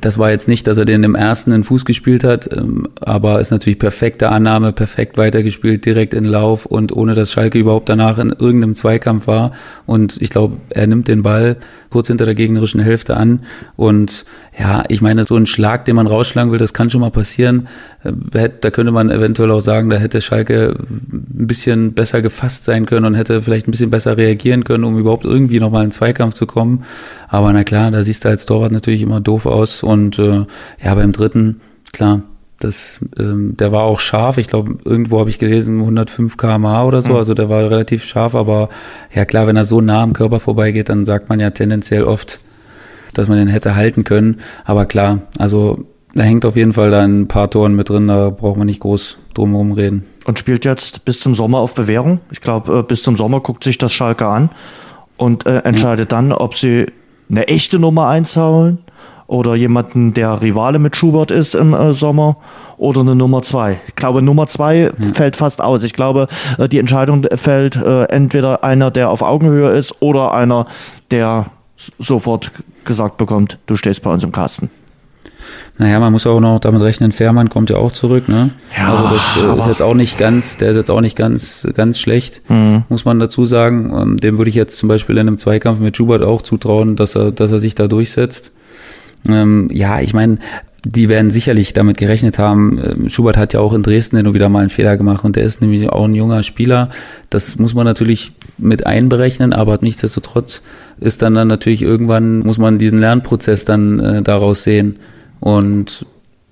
[0.00, 3.40] das war jetzt nicht, dass er den im ersten in Fuß gespielt hat, ähm, aber
[3.40, 8.16] ist natürlich perfekte Annahme, perfekt weitergespielt, direkt in Lauf und ohne dass Schalke überhaupt danach
[8.16, 9.52] in irgendeinem Zweikampf war.
[9.84, 11.58] Und ich glaube, er nimmt den Ball
[11.90, 13.40] kurz hinter der gegnerischen Hälfte an.
[13.76, 14.24] Und
[14.58, 17.68] ja, ich meine, so ein Schlag, den man rausschlagen will, das kann schon mal passieren.
[18.02, 22.86] Äh, da könnte man eventuell auch sagen, da hätte Schalke ein bisschen besser gefasst sein
[22.86, 26.34] können und hätte vielleicht ein bisschen besser reagieren können, um überhaupt irgendwie nochmal in Zweikampf
[26.34, 26.84] zu kommen.
[27.28, 29.82] Aber na klar, da siehst du als Torwart natürlich immer doof aus.
[29.82, 30.44] Und äh,
[30.82, 31.60] ja, beim dritten,
[31.92, 32.22] klar,
[32.60, 34.38] das, ähm, der war auch scharf.
[34.38, 37.10] Ich glaube, irgendwo habe ich gelesen 105 km/h oder so.
[37.10, 37.16] Mhm.
[37.16, 38.34] Also der war relativ scharf.
[38.34, 38.68] Aber
[39.12, 42.38] ja klar, wenn er so nah am Körper vorbeigeht, dann sagt man ja tendenziell oft,
[43.14, 44.40] dass man den hätte halten können.
[44.64, 48.08] Aber klar, also da hängt auf jeden Fall da ein paar Toren mit drin.
[48.08, 50.04] Da braucht man nicht groß drum herum reden.
[50.26, 52.20] Und spielt jetzt bis zum Sommer auf Bewährung.
[52.30, 54.50] Ich glaube, äh, bis zum Sommer guckt sich das Schalke an
[55.16, 56.18] und äh, entscheidet ja.
[56.18, 56.86] dann, ob sie
[57.30, 58.78] eine echte Nummer einzahlen
[59.30, 62.36] oder jemanden, der Rivale mit Schubert ist im äh, Sommer
[62.78, 63.78] oder eine Nummer zwei.
[63.86, 65.14] Ich glaube, Nummer zwei hm.
[65.14, 65.84] fällt fast aus.
[65.84, 66.26] Ich glaube,
[66.58, 70.66] äh, die Entscheidung fällt äh, entweder einer, der auf Augenhöhe ist oder einer,
[71.12, 71.46] der
[72.00, 72.50] sofort
[72.84, 74.68] gesagt bekommt, du stehst bei uns im Kasten.
[75.78, 78.50] Naja, man muss auch noch damit rechnen, Fährmann kommt ja auch zurück, ne?
[78.76, 81.68] Ja, also das äh, ist jetzt auch nicht ganz, der ist jetzt auch nicht ganz,
[81.74, 82.82] ganz schlecht, mhm.
[82.88, 83.92] muss man dazu sagen.
[83.96, 87.14] Ähm, dem würde ich jetzt zum Beispiel in einem Zweikampf mit Schubert auch zutrauen, dass
[87.14, 88.52] er, dass er sich da durchsetzt.
[89.28, 90.38] Ähm, ja, ich meine,
[90.84, 92.80] die werden sicherlich damit gerechnet haben.
[92.82, 95.36] Ähm, Schubert hat ja auch in Dresden hin und wieder mal einen Fehler gemacht und
[95.36, 96.90] der ist nämlich auch ein junger Spieler.
[97.28, 100.62] Das muss man natürlich mit einberechnen, aber nichtsdestotrotz
[100.98, 104.96] ist dann dann natürlich irgendwann muss man diesen Lernprozess dann äh, daraus sehen
[105.38, 106.06] und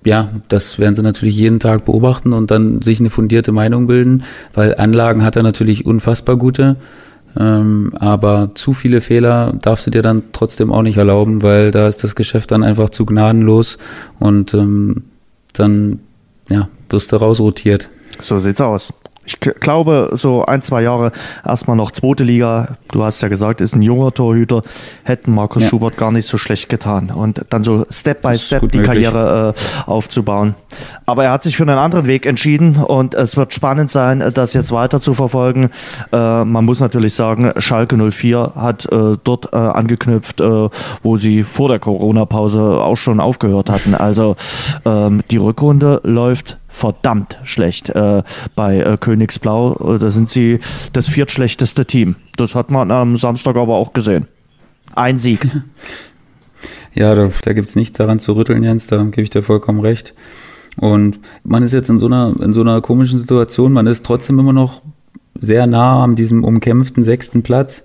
[0.05, 4.23] ja, das werden sie natürlich jeden Tag beobachten und dann sich eine fundierte Meinung bilden,
[4.53, 6.77] weil Anlagen hat er natürlich unfassbar gute.
[7.37, 11.87] Ähm, aber zu viele Fehler darfst du dir dann trotzdem auch nicht erlauben, weil da
[11.87, 13.77] ist das Geschäft dann einfach zu gnadenlos
[14.19, 15.03] und ähm,
[15.53, 15.99] dann
[16.49, 17.89] ja, wirst du rausrotiert.
[18.21, 18.93] So sieht's aus
[19.29, 21.11] ich glaube, so ein, zwei Jahre
[21.45, 22.75] erstmal noch zweite Liga.
[22.91, 24.63] Du hast ja gesagt, ist ein junger Torhüter.
[25.03, 25.69] Hätten Markus ja.
[25.69, 27.11] Schubert gar nicht so schlecht getan.
[27.11, 28.83] Und dann so Step by Step die möglich.
[28.83, 30.55] Karriere äh, aufzubauen.
[31.05, 34.53] Aber er hat sich für einen anderen Weg entschieden und es wird spannend sein, das
[34.53, 35.69] jetzt weiter zu verfolgen.
[36.11, 40.69] Äh, man muss natürlich sagen, Schalke 04 hat äh, dort äh, angeknüpft, äh,
[41.03, 43.95] wo sie vor der Corona-Pause auch schon aufgehört hatten.
[43.95, 44.35] Also
[44.85, 48.23] ähm, die Rückrunde läuft verdammt schlecht äh,
[48.55, 49.97] bei äh, Königsblau.
[49.99, 50.59] Da sind sie
[50.93, 52.15] das viertschlechteste Team.
[52.37, 54.27] Das hat man am Samstag aber auch gesehen.
[54.95, 55.45] Ein Sieg.
[56.95, 59.79] Ja, da, da gibt es nichts daran zu rütteln, Jens, da gebe ich dir vollkommen
[59.79, 60.15] recht.
[60.75, 64.39] Und man ist jetzt in so einer, in so einer komischen Situation, man ist trotzdem
[64.39, 64.81] immer noch
[65.39, 67.83] sehr nah an diesem umkämpften sechsten Platz,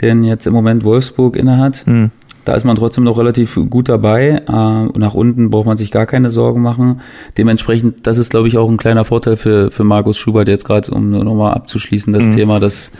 [0.00, 1.84] den jetzt im Moment Wolfsburg innehat.
[1.86, 2.10] Hm.
[2.48, 4.42] Da ist man trotzdem noch relativ gut dabei.
[4.48, 7.02] Äh, nach unten braucht man sich gar keine Sorgen machen.
[7.36, 10.90] Dementsprechend, das ist, glaube ich, auch ein kleiner Vorteil für, für Markus Schubert jetzt gerade,
[10.90, 12.36] um nochmal abzuschließen, das mhm.
[12.36, 12.90] Thema, dass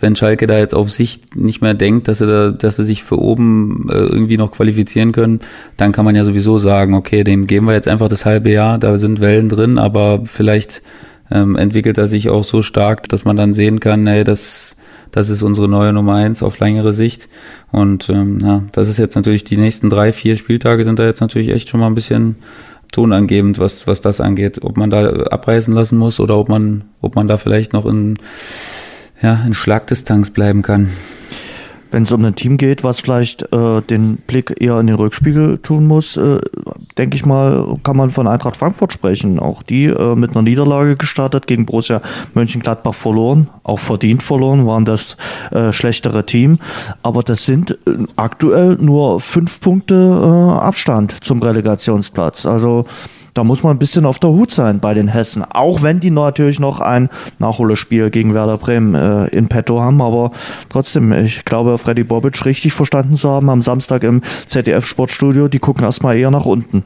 [0.00, 3.04] wenn Schalke da jetzt auf Sicht nicht mehr denkt, dass sie, da, dass sie sich
[3.04, 5.40] für oben äh, irgendwie noch qualifizieren können,
[5.76, 8.78] dann kann man ja sowieso sagen, okay, dem geben wir jetzt einfach das halbe Jahr,
[8.78, 10.80] da sind Wellen drin, aber vielleicht
[11.30, 14.76] ähm, entwickelt er sich auch so stark, dass man dann sehen kann, hey, das
[15.14, 17.28] das ist unsere neue Nummer eins auf längere Sicht.
[17.70, 21.20] Und ähm, ja, das ist jetzt natürlich die nächsten drei, vier Spieltage sind da jetzt
[21.20, 22.34] natürlich echt schon mal ein bisschen
[22.90, 24.64] tonangebend, was, was das angeht.
[24.64, 28.18] Ob man da abreißen lassen muss oder ob man, ob man da vielleicht noch in,
[29.22, 30.90] ja, in Schlagdistanz bleiben kann.
[31.94, 35.58] Wenn es um ein Team geht, was vielleicht äh, den Blick eher in den Rückspiegel
[35.58, 36.40] tun muss, äh,
[36.98, 39.38] denke ich mal, kann man von Eintracht Frankfurt sprechen.
[39.38, 42.02] Auch die äh, mit einer Niederlage gestartet, gegen Borussia
[42.34, 45.16] Mönchengladbach verloren, auch verdient verloren, waren das
[45.52, 46.58] äh, schlechtere Team.
[47.04, 52.44] Aber das sind äh, aktuell nur fünf Punkte äh, Abstand zum Relegationsplatz.
[52.44, 52.86] Also
[53.34, 55.42] da muss man ein bisschen auf der Hut sein bei den Hessen.
[55.42, 57.08] Auch wenn die natürlich noch ein
[57.40, 60.00] Nachholespiel gegen Werder Bremen äh, in petto haben.
[60.00, 60.30] Aber
[60.68, 65.48] trotzdem, ich glaube, Freddy Bobic richtig verstanden zu haben am Samstag im ZDF-Sportstudio.
[65.48, 66.84] Die gucken erstmal eher nach unten.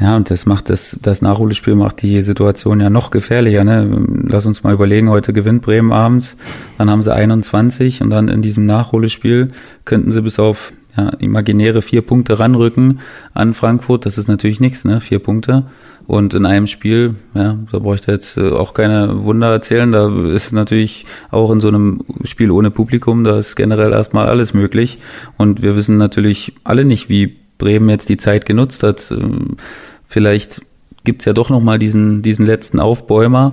[0.00, 3.64] Ja, und das macht das, das Nachholspiel macht die Situation ja noch gefährlicher.
[3.64, 4.06] Ne?
[4.28, 6.36] Lass uns mal überlegen, heute gewinnt Bremen abends,
[6.76, 9.50] dann haben sie 21 und dann in diesem Nachholspiel
[9.84, 13.00] könnten sie bis auf ja, imaginäre vier Punkte ranrücken
[13.32, 15.00] an Frankfurt, das ist natürlich nichts, ne?
[15.00, 15.64] Vier Punkte.
[16.06, 19.92] Und in einem Spiel, ja, da brauche ich jetzt äh, auch keine Wunder erzählen.
[19.92, 24.54] Da ist natürlich auch in so einem Spiel ohne Publikum, da ist generell erstmal alles
[24.54, 24.98] möglich.
[25.36, 29.10] Und wir wissen natürlich alle nicht, wie Bremen jetzt die Zeit genutzt hat.
[29.12, 29.56] Ähm,
[30.06, 30.62] vielleicht
[31.04, 33.52] gibt's ja doch nochmal diesen, diesen letzten Aufbäumer,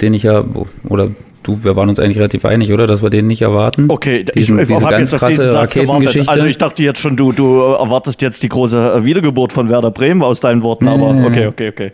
[0.00, 0.44] den ich ja,
[0.88, 1.10] oder
[1.46, 2.86] du, wir waren uns eigentlich relativ einig, oder?
[2.86, 3.86] Dass wir den nicht erwarten.
[3.88, 6.30] Okay, diesen, ich, ich diese ganz krasse Raketengeschichte.
[6.30, 10.22] Also ich dachte jetzt schon, du, du erwartest jetzt die große Wiedergeburt von Werder Bremen
[10.22, 11.92] aus deinen Worten, nee, aber okay, okay, okay.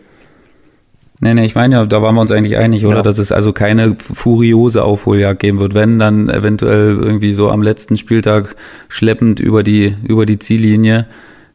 [1.25, 2.97] Nee, nee, ich meine ja, da waren wir uns eigentlich einig, oder?
[2.97, 3.03] Ja.
[3.03, 5.73] Dass es also keine furiose Aufholjagd geben wird.
[5.73, 8.57] Wenn, dann eventuell irgendwie so am letzten Spieltag
[8.89, 11.07] schleppend über die, über die Ziellinie,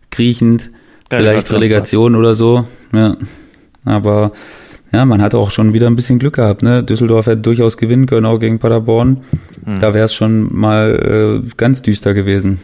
[0.09, 0.71] kriechend,
[1.09, 2.65] vielleicht Relegation oder so.
[2.93, 3.17] Ja.
[3.83, 4.31] Aber
[4.91, 6.63] ja, man hat auch schon wieder ein bisschen Glück gehabt.
[6.63, 6.83] Ne?
[6.83, 9.17] Düsseldorf hätte durchaus gewinnen können, auch gegen Paderborn.
[9.65, 9.79] Mhm.
[9.79, 12.59] Da wäre es schon mal äh, ganz düster gewesen.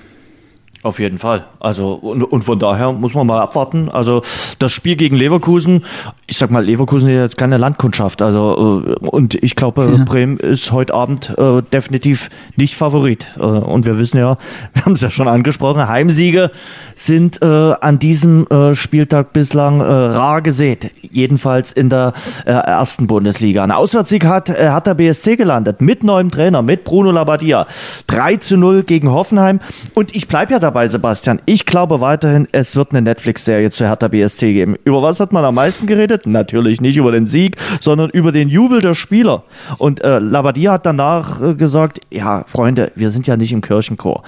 [0.84, 1.46] Auf jeden Fall.
[1.62, 3.88] Also, und, und von daher muss man mal abwarten.
[3.88, 4.22] Also,
[4.60, 5.86] das Spiel gegen Leverkusen,
[6.28, 8.22] ich sag mal, Leverkusen ist jetzt keine Landkundschaft.
[8.22, 10.04] Also, äh, und ich glaube, ja.
[10.04, 13.28] Bremen ist heute Abend äh, definitiv nicht Favorit.
[13.38, 14.38] Äh, und wir wissen ja,
[14.74, 16.52] wir haben es ja schon angesprochen, Heimsiege
[16.96, 20.92] sind äh, an diesem äh, Spieltag bislang äh, rar gesät.
[21.02, 22.14] Jedenfalls in der
[22.46, 23.64] ersten Bundesliga.
[23.64, 25.80] Ein Auswärtssieg hat, hat der BSC gelandet.
[25.80, 27.68] Mit neuem Trainer, mit Bruno Labbadia.
[28.08, 29.60] 3 zu 0 gegen Hoffenheim.
[29.94, 31.40] Und ich bleibe ja dabei dabei, Sebastian.
[31.46, 34.76] Ich glaube weiterhin, es wird eine Netflix-Serie zu Hertha BSC geben.
[34.86, 36.26] Über was hat man am meisten geredet?
[36.26, 39.44] Natürlich nicht über den Sieg, sondern über den Jubel der Spieler.
[39.78, 44.24] Und äh, Labadia hat danach äh, gesagt, ja, Freunde, wir sind ja nicht im Kirchenchor.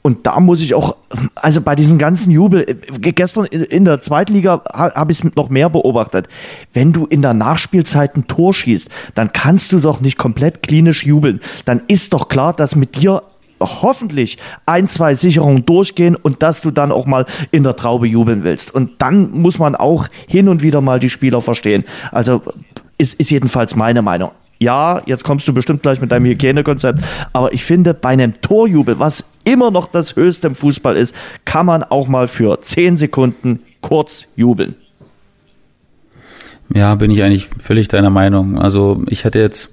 [0.00, 0.96] Und da muss ich auch,
[1.34, 5.68] also bei diesem ganzen Jubel, äh, gestern in der Zweitliga habe ich es noch mehr
[5.68, 6.26] beobachtet.
[6.72, 11.04] Wenn du in der Nachspielzeit ein Tor schießt, dann kannst du doch nicht komplett klinisch
[11.04, 11.40] jubeln.
[11.66, 13.22] Dann ist doch klar, dass mit dir
[13.64, 18.44] hoffentlich ein, zwei Sicherungen durchgehen und dass du dann auch mal in der Traube jubeln
[18.44, 18.74] willst.
[18.74, 21.84] Und dann muss man auch hin und wieder mal die Spieler verstehen.
[22.10, 22.42] Also
[22.98, 24.30] ist, ist jedenfalls meine Meinung.
[24.58, 27.00] Ja, jetzt kommst du bestimmt gleich mit deinem Hygienekonzept,
[27.32, 31.66] aber ich finde, bei einem Torjubel, was immer noch das Höchste im Fußball ist, kann
[31.66, 34.76] man auch mal für zehn Sekunden kurz jubeln.
[36.72, 38.56] Ja, bin ich eigentlich völlig deiner Meinung.
[38.58, 39.70] Also ich hatte jetzt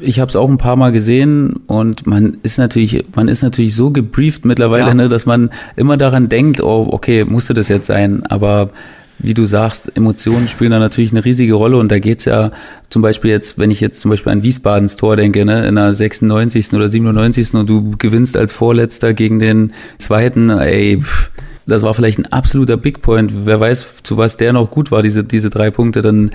[0.00, 3.74] ich habe es auch ein paar Mal gesehen und man ist natürlich, man ist natürlich
[3.74, 4.94] so gebrieft mittlerweile, ja.
[4.94, 8.70] ne, dass man immer daran denkt, oh, okay, musste das jetzt sein, aber
[9.18, 12.50] wie du sagst, Emotionen spielen da natürlich eine riesige Rolle und da geht's ja
[12.90, 15.94] zum Beispiel jetzt, wenn ich jetzt zum Beispiel an Wiesbadens Tor denke, ne, in der
[15.94, 16.74] 96.
[16.74, 17.54] oder 97.
[17.54, 21.30] und du gewinnst als Vorletzter gegen den Zweiten, ey, pff,
[21.66, 23.32] das war vielleicht ein absoluter Big Point.
[23.44, 26.30] Wer weiß, zu was der noch gut war, diese, diese drei Punkte, dann,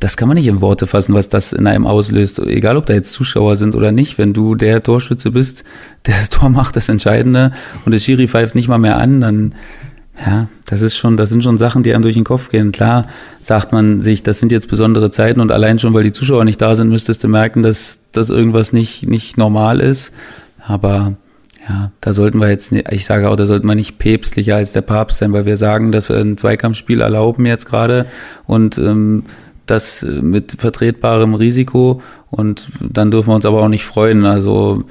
[0.00, 2.38] das kann man nicht in Worte fassen, was das in einem auslöst.
[2.40, 4.18] Egal, ob da jetzt Zuschauer sind oder nicht.
[4.18, 5.64] Wenn du der Torschütze bist,
[6.06, 7.52] der das Tor macht, das Entscheidende,
[7.84, 9.54] und der Schiri pfeift nicht mal mehr an, dann,
[10.24, 12.72] ja, das ist schon, das sind schon Sachen, die einem durch den Kopf gehen.
[12.72, 13.06] Klar
[13.40, 16.60] sagt man sich, das sind jetzt besondere Zeiten und allein schon, weil die Zuschauer nicht
[16.60, 20.12] da sind, müsstest du merken, dass, dass irgendwas nicht, nicht normal ist.
[20.66, 21.14] Aber
[21.68, 24.82] ja, da sollten wir jetzt, ich sage auch, da sollten wir nicht päpstlicher als der
[24.82, 28.06] Papst sein, weil wir sagen, dass wir ein Zweikampfspiel erlauben jetzt gerade
[28.44, 29.24] und ähm,
[29.66, 34.26] das mit vertretbarem Risiko und dann dürfen wir uns aber auch nicht freuen.
[34.26, 34.82] Also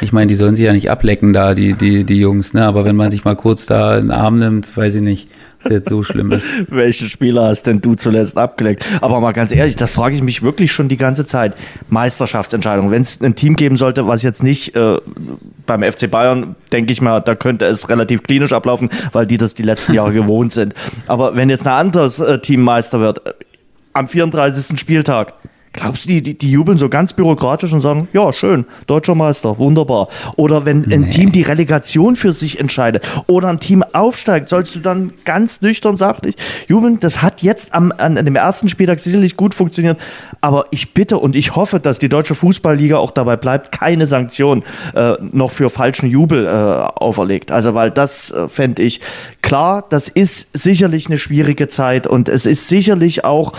[0.00, 2.64] ich meine, die sollen sich ja nicht ablecken da, die, die, die Jungs, ne?
[2.64, 5.28] Aber wenn man sich mal kurz da in den Arm nimmt, weiß ich nicht
[5.68, 6.48] jetzt so schlimm ist.
[6.68, 8.84] Welchen Spieler hast denn du zuletzt abgeleckt?
[9.00, 11.54] Aber mal ganz ehrlich, das frage ich mich wirklich schon die ganze Zeit.
[11.88, 12.90] Meisterschaftsentscheidung.
[12.90, 14.98] Wenn es ein Team geben sollte, was jetzt nicht äh,
[15.66, 19.54] beim FC Bayern, denke ich mal, da könnte es relativ klinisch ablaufen, weil die das
[19.54, 20.74] die letzten Jahre gewohnt sind.
[21.06, 23.20] Aber wenn jetzt ein anderes äh, Team Meister wird,
[23.92, 24.78] am 34.
[24.78, 25.34] Spieltag,
[25.72, 29.58] Glaubst du, die, die, die jubeln so ganz bürokratisch und sagen, ja, schön, deutscher Meister,
[29.58, 30.08] wunderbar.
[30.36, 31.10] Oder wenn ein Nee.
[31.10, 35.96] Team die Relegation für sich entscheidet oder ein Team aufsteigt, sollst du dann ganz nüchtern
[35.96, 36.36] sachlich
[36.68, 37.00] jubeln?
[37.00, 39.98] Das hat jetzt am, an, an dem ersten Spieltag sicherlich gut funktioniert.
[40.40, 44.64] Aber ich bitte und ich hoffe, dass die deutsche Fußballliga auch dabei bleibt, keine Sanktion
[44.94, 47.50] äh, noch für falschen Jubel äh, auferlegt.
[47.50, 49.00] Also, weil das äh, fände ich
[49.40, 53.52] klar, das ist sicherlich eine schwierige Zeit und es ist sicherlich auch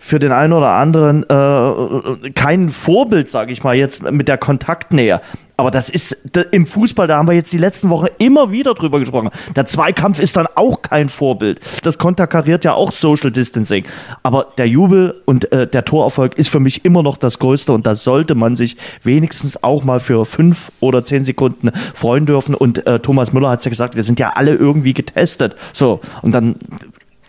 [0.00, 5.20] für den einen oder anderen äh, kein Vorbild, sage ich mal jetzt mit der Kontaktnähe.
[5.60, 6.16] Aber das ist
[6.52, 9.28] im Fußball, da haben wir jetzt die letzten Wochen immer wieder drüber gesprochen.
[9.54, 11.60] Der Zweikampf ist dann auch kein Vorbild.
[11.82, 13.84] Das konterkariert ja auch Social Distancing.
[14.22, 17.86] Aber der Jubel und äh, der Torerfolg ist für mich immer noch das Größte und
[17.86, 22.54] da sollte man sich wenigstens auch mal für fünf oder zehn Sekunden freuen dürfen.
[22.54, 25.56] Und äh, Thomas Müller hat es ja gesagt, wir sind ja alle irgendwie getestet.
[25.74, 26.56] So, und dann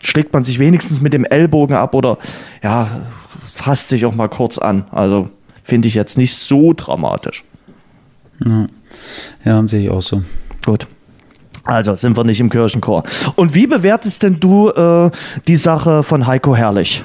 [0.02, 2.18] schlägt man sich wenigstens mit dem Ellbogen ab oder
[2.64, 3.02] ja,
[3.54, 4.86] fasst sich auch mal kurz an.
[4.92, 5.30] Also
[5.64, 7.44] finde ich jetzt nicht so dramatisch.
[9.46, 10.24] Ja, sehe ich auch so.
[10.66, 10.88] Gut.
[11.64, 13.04] Also sind wir nicht im Kirchenchor.
[13.36, 15.12] Und wie bewertest denn du äh,
[15.48, 17.04] die Sache von Heiko Herrlich?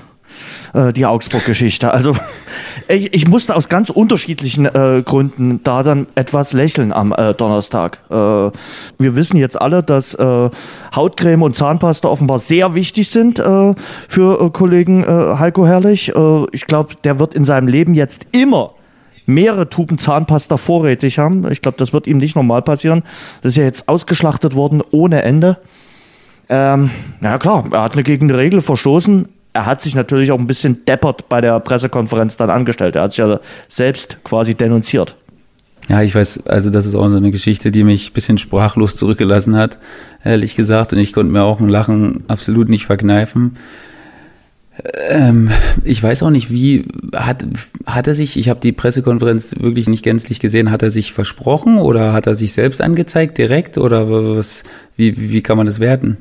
[0.72, 1.90] Äh, die Augsburg-Geschichte.
[1.90, 2.14] Also
[2.88, 8.00] ich, ich musste aus ganz unterschiedlichen äh, Gründen da dann etwas lächeln am äh, Donnerstag.
[8.10, 10.50] Äh, wir wissen jetzt alle, dass äh,
[10.94, 13.42] Hautcreme und Zahnpasta offenbar sehr wichtig sind
[14.08, 16.12] für Kollegen Heiko Herrlich.
[16.52, 18.72] Ich glaube, der wird in seinem Leben jetzt immer
[19.26, 21.50] mehrere Tuben Zahnpasta vorrätig haben.
[21.50, 23.02] Ich glaube, das wird ihm nicht normal passieren.
[23.42, 25.58] Das ist ja jetzt ausgeschlachtet worden ohne Ende.
[26.48, 29.28] Ähm, ja klar, er hat eine gegen die Regel verstoßen.
[29.56, 32.94] Er hat sich natürlich auch ein bisschen deppert bei der Pressekonferenz dann angestellt.
[32.94, 33.40] Er hat sich ja
[33.70, 35.16] selbst quasi denunziert.
[35.88, 38.96] Ja, ich weiß, also das ist auch so eine Geschichte, die mich ein bisschen sprachlos
[38.96, 39.78] zurückgelassen hat,
[40.22, 40.92] ehrlich gesagt.
[40.92, 43.56] Und ich konnte mir auch ein Lachen absolut nicht verkneifen.
[45.08, 45.48] Ähm,
[45.84, 47.46] ich weiß auch nicht, wie hat,
[47.86, 51.78] hat er sich, ich habe die Pressekonferenz wirklich nicht gänzlich gesehen, hat er sich versprochen
[51.78, 54.64] oder hat er sich selbst angezeigt direkt oder was,
[54.96, 56.18] wie, wie kann man das werten?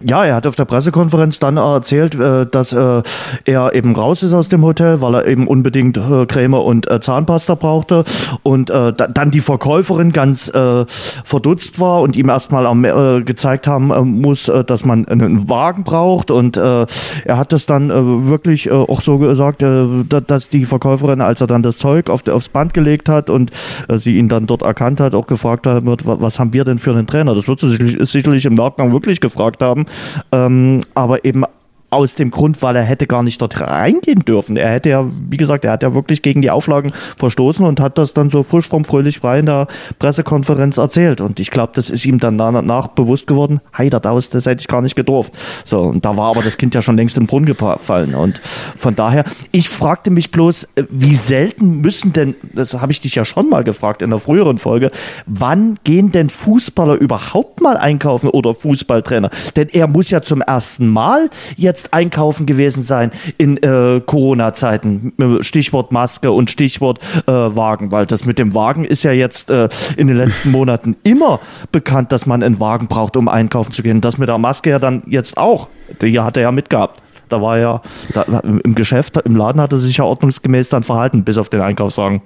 [0.00, 3.02] Ja, er hat auf der Pressekonferenz dann erzählt, äh, dass äh,
[3.44, 7.00] er eben raus ist aus dem Hotel, weil er eben unbedingt äh, Creme und äh,
[7.00, 8.04] Zahnpasta brauchte.
[8.44, 10.84] Und äh, da, dann die Verkäuferin ganz äh,
[11.24, 15.82] verdutzt war und ihm erstmal äh, gezeigt haben äh, muss, äh, dass man einen Wagen
[15.82, 16.30] braucht.
[16.30, 16.86] Und äh,
[17.24, 17.94] er hat das dann äh,
[18.28, 22.08] wirklich äh, auch so gesagt, äh, da- dass die Verkäuferin, als er dann das Zeug
[22.08, 23.50] auf, aufs Band gelegt hat und
[23.88, 26.92] äh, sie ihn dann dort erkannt hat, auch gefragt hat, was haben wir denn für
[26.92, 27.34] einen Trainer?
[27.34, 29.86] Das wird sie sicherlich, im Nachgang wirklich gefragt haben,
[30.30, 31.44] aber eben
[31.90, 34.56] aus dem Grund, weil er hätte gar nicht dort reingehen dürfen.
[34.56, 37.96] Er hätte ja, wie gesagt, er hat ja wirklich gegen die Auflagen verstoßen und hat
[37.96, 41.20] das dann so frisch vom Fröhlich frei in der Pressekonferenz erzählt.
[41.22, 44.82] Und ich glaube, das ist ihm dann danach bewusst geworden, Heiderdaus, das hätte ich gar
[44.82, 45.32] nicht gedurft.
[45.64, 48.14] So, und da war aber das Kind ja schon längst in den Brunnen gefallen.
[48.14, 48.38] Und
[48.76, 53.24] von daher, ich fragte mich bloß, wie selten müssen denn, das habe ich dich ja
[53.24, 54.90] schon mal gefragt in der früheren Folge,
[55.26, 59.30] wann gehen denn Fußballer überhaupt mal einkaufen oder Fußballtrainer?
[59.56, 65.12] Denn er muss ja zum ersten Mal jetzt einkaufen gewesen sein in äh, Corona-Zeiten.
[65.40, 69.68] Stichwort Maske und Stichwort äh, Wagen, weil das mit dem Wagen ist ja jetzt äh,
[69.96, 71.40] in den letzten Monaten immer
[71.72, 74.00] bekannt, dass man einen Wagen braucht, um einkaufen zu gehen.
[74.00, 75.68] Das mit der Maske ja dann jetzt auch.
[76.02, 77.00] Die hat er ja mitgehabt.
[77.28, 77.82] Da war ja
[78.14, 81.60] da, im Geschäft, im Laden hat er sich ja ordnungsgemäß dann verhalten, bis auf den
[81.60, 82.22] Einkaufswagen.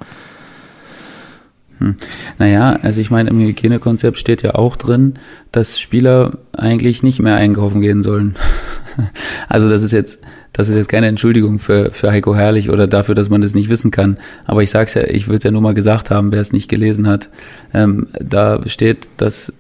[2.38, 5.14] Naja, also ich meine, im Hygienekonzept steht ja auch drin,
[5.50, 8.36] dass Spieler eigentlich nicht mehr einkaufen gehen sollen.
[9.48, 10.18] Also das ist jetzt,
[10.52, 13.68] das ist jetzt keine Entschuldigung für, für Heiko Herrlich oder dafür, dass man das nicht
[13.68, 14.18] wissen kann.
[14.46, 16.68] Aber ich sag's ja, ich will es ja nur mal gesagt haben, wer es nicht
[16.68, 17.28] gelesen hat.
[17.74, 19.52] Ähm, da steht, dass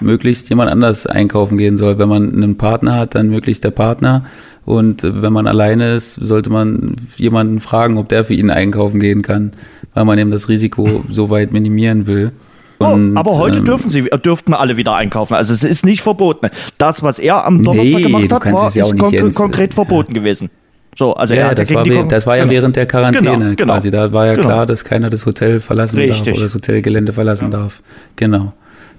[0.00, 1.98] möglichst jemand anders einkaufen gehen soll.
[1.98, 4.24] Wenn man einen Partner hat, dann möglichst der Partner.
[4.64, 9.22] Und wenn man alleine ist, sollte man jemanden fragen, ob der für ihn einkaufen gehen
[9.22, 9.52] kann,
[9.92, 12.32] weil man eben das Risiko so weit minimieren will.
[12.78, 15.34] Und, oh, aber heute ähm, dürfen sie, äh, dürften alle wieder einkaufen.
[15.34, 16.48] Also es ist nicht verboten.
[16.78, 19.34] Das, was er am Donnerstag Nee, gemacht hat, war ja konkre Jens.
[19.36, 20.50] konkret verboten gewesen.
[20.96, 22.52] So, also Ja, das war, das war ja genau.
[22.52, 23.72] während der Quarantäne Genau, genau.
[23.72, 23.90] quasi.
[23.90, 24.46] Da war ja Genau.
[24.46, 26.34] klar, dass keiner das Hotel verlassen darf Richtig.
[26.34, 27.82] oder das Hotelgelände verlassen darf.
[28.16, 28.52] Genau.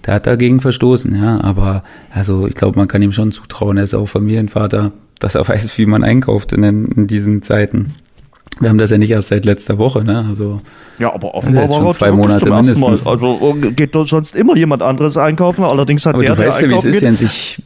[0.05, 1.41] Der hat dagegen verstoßen, ja.
[1.41, 1.83] Aber
[2.13, 5.77] also ich glaube, man kann ihm schon zutrauen, er ist auch Familienvater, dass er weiß,
[5.77, 7.95] wie man einkauft in, in diesen Zeiten.
[8.59, 10.25] Wir haben das ja nicht erst seit letzter Woche, ne?
[10.29, 10.61] Also
[10.97, 13.05] Ja, aber offenbar Jetzt war schon zwei Monate mindestens.
[13.05, 15.63] Also äh, geht dort sonst immer jemand anderes einkaufen.
[15.65, 17.21] Allerdings hat Aber der, du weißt der ja, wie es ist, Jens.
[17.21, 17.63] Ich,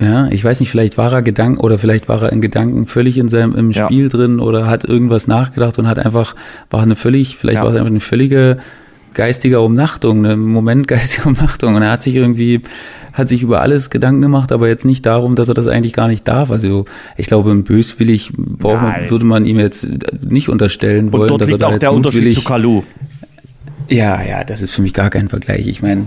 [0.00, 3.18] ja, ich weiß nicht, vielleicht war er Gedanken oder vielleicht war er in Gedanken völlig
[3.18, 3.84] in seinem im Ja.
[3.84, 6.34] Spiel drin oder hat irgendwas nachgedacht und hat einfach,
[6.70, 7.62] war eine völlig, vielleicht Ja.
[7.62, 8.58] war es einfach eine völlige
[9.16, 11.74] geistiger Umnachtung, ne Moment geistiger Umnachtung.
[11.74, 12.60] Und er hat sich irgendwie,
[13.12, 16.06] hat sich über alles Gedanken gemacht, aber jetzt nicht darum, dass er das eigentlich gar
[16.06, 16.52] nicht darf.
[16.52, 16.84] Also
[17.16, 19.88] ich glaube, böswillig man, würde man ihm jetzt
[20.28, 22.82] nicht unterstellen wollen, Und dort dass liegt er da auch der Unterschied zu Kalu.
[23.88, 25.66] ja, ja, das ist für mich gar kein Vergleich.
[25.66, 26.06] Ich meine,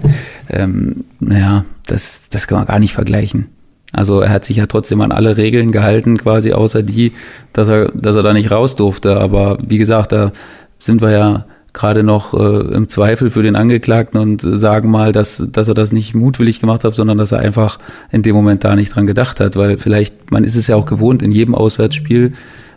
[0.49, 3.47] ähm, naja, das, das kann man gar nicht vergleichen.
[3.91, 7.13] Also er hat sich ja trotzdem an alle Regeln gehalten, quasi außer die,
[7.53, 9.19] dass er, dass er da nicht raus durfte.
[9.19, 10.31] Aber wie gesagt, da
[10.77, 15.45] sind wir ja gerade noch äh, im Zweifel für den Angeklagten und sagen mal, dass,
[15.51, 17.79] dass er das nicht mutwillig gemacht hat, sondern dass er einfach
[18.11, 19.55] in dem Moment da nicht dran gedacht hat.
[19.55, 22.33] Weil vielleicht, man ist es ja auch gewohnt, in jedem Auswärtsspiel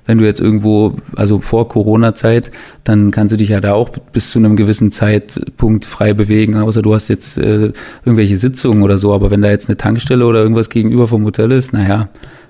[0.06, 2.50] wenn du jetzt irgendwo, also vor Corona-Zeit,
[2.82, 6.82] dann kannst du dich ja da auch bis zu einem gewissen Zeitpunkt frei bewegen, außer
[6.82, 7.72] du hast jetzt äh,
[8.04, 9.14] irgendwelche Sitzungen oder so.
[9.14, 12.08] Aber wenn da jetzt eine Tankstelle oder irgendwas gegenüber vom Hotel ist, naja,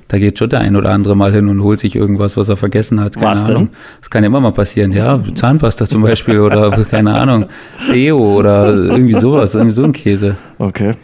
[0.08, 2.56] da geht schon der ein oder andere mal hin und holt sich irgendwas, was er
[2.56, 3.14] vergessen hat.
[3.14, 3.56] Keine Was denn?
[3.56, 3.68] Ahnung.
[4.00, 5.20] Das kann ja immer mal passieren, ja.
[5.34, 7.46] Zahnpasta zum Beispiel oder keine Ahnung,
[7.92, 10.36] Deo oder irgendwie sowas, irgendwie so ein Käse.
[10.58, 10.94] Okay.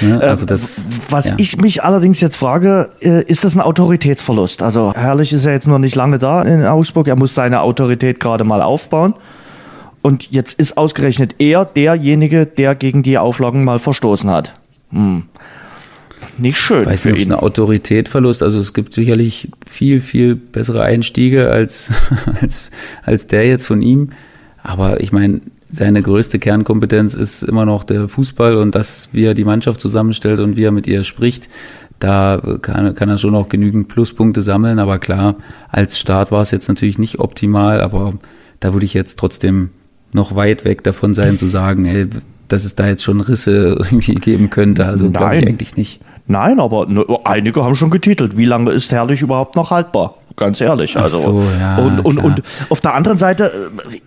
[0.00, 0.20] Ne?
[0.20, 1.34] Also das, Was ja.
[1.38, 4.62] ich mich allerdings jetzt frage, äh, ist das ein Autoritätsverlust?
[4.62, 8.20] Also Herrlich ist ja jetzt noch nicht lange da in Augsburg, er muss seine Autorität
[8.20, 9.14] gerade mal aufbauen.
[10.02, 14.54] Und jetzt ist ausgerechnet er derjenige, der gegen die Auflagen mal verstoßen hat.
[14.90, 15.24] Hm.
[16.40, 17.32] Nicht schön weiß für nicht, ihn.
[17.32, 18.42] eine Autorität verlust.
[18.42, 21.92] Also es gibt sicherlich viel, viel bessere Einstiege als,
[22.40, 22.70] als,
[23.02, 24.10] als der jetzt von ihm.
[24.62, 25.40] Aber ich meine,
[25.72, 30.40] seine größte Kernkompetenz ist immer noch der Fußball und das, wie er die Mannschaft zusammenstellt
[30.40, 31.48] und wie er mit ihr spricht.
[31.98, 34.78] Da kann, kann er schon noch genügend Pluspunkte sammeln.
[34.78, 35.36] Aber klar,
[35.68, 38.14] als Start war es jetzt natürlich nicht optimal, aber
[38.58, 39.70] da würde ich jetzt trotzdem
[40.12, 42.08] noch weit weg davon sein zu sagen, ey,
[42.48, 44.86] dass es da jetzt schon Risse irgendwie geben könnte.
[44.86, 46.00] Also glaube ich eigentlich nicht.
[46.26, 46.86] Nein, aber
[47.24, 48.36] einige haben schon getitelt.
[48.36, 50.14] Wie lange ist Herrlich überhaupt noch haltbar?
[50.36, 50.96] Ganz ehrlich.
[50.96, 53.98] Ach Also, so, ja, und, und, und auf der anderen Seite, äh,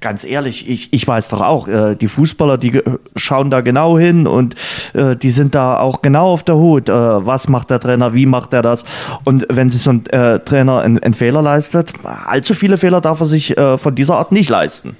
[0.00, 2.82] ganz ehrlich, ich, ich weiß doch auch, äh, die Fußballer, die
[3.14, 4.54] schauen da genau hin und
[4.94, 6.88] äh, die sind da auch genau auf der Hut.
[6.88, 8.84] Äh, was macht der Trainer, wie macht er das?
[9.24, 13.20] Und wenn sich so ein äh, Trainer einen, einen Fehler leistet, allzu viele Fehler darf
[13.20, 14.96] er sich äh, von dieser Art nicht leisten.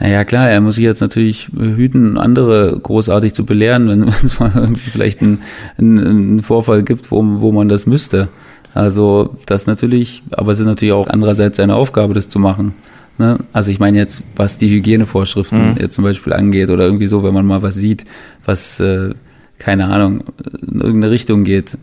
[0.00, 4.50] Naja, klar, er muss sich jetzt natürlich hüten, andere großartig zu belehren, wenn es mal
[4.54, 5.40] irgendwie vielleicht einen,
[5.76, 8.28] einen, Vorfall gibt, wo, wo man das müsste.
[8.72, 12.74] Also das natürlich, aber es ist natürlich auch andererseits seine Aufgabe, das zu machen.
[13.18, 13.40] Ne?
[13.52, 17.34] Also ich meine jetzt, was die Hygienevorschriften jetzt zum Beispiel angeht oder irgendwie so, wenn
[17.34, 18.04] man mal was sieht,
[18.46, 19.10] was, äh,
[19.58, 20.24] keine Ahnung,
[20.62, 21.76] in irgendeine Richtung geht.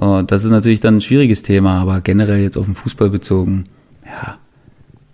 [0.00, 3.66] Oh, das ist natürlich dann ein schwieriges Thema, aber generell jetzt auf den Fußball bezogen,
[4.06, 4.38] ja,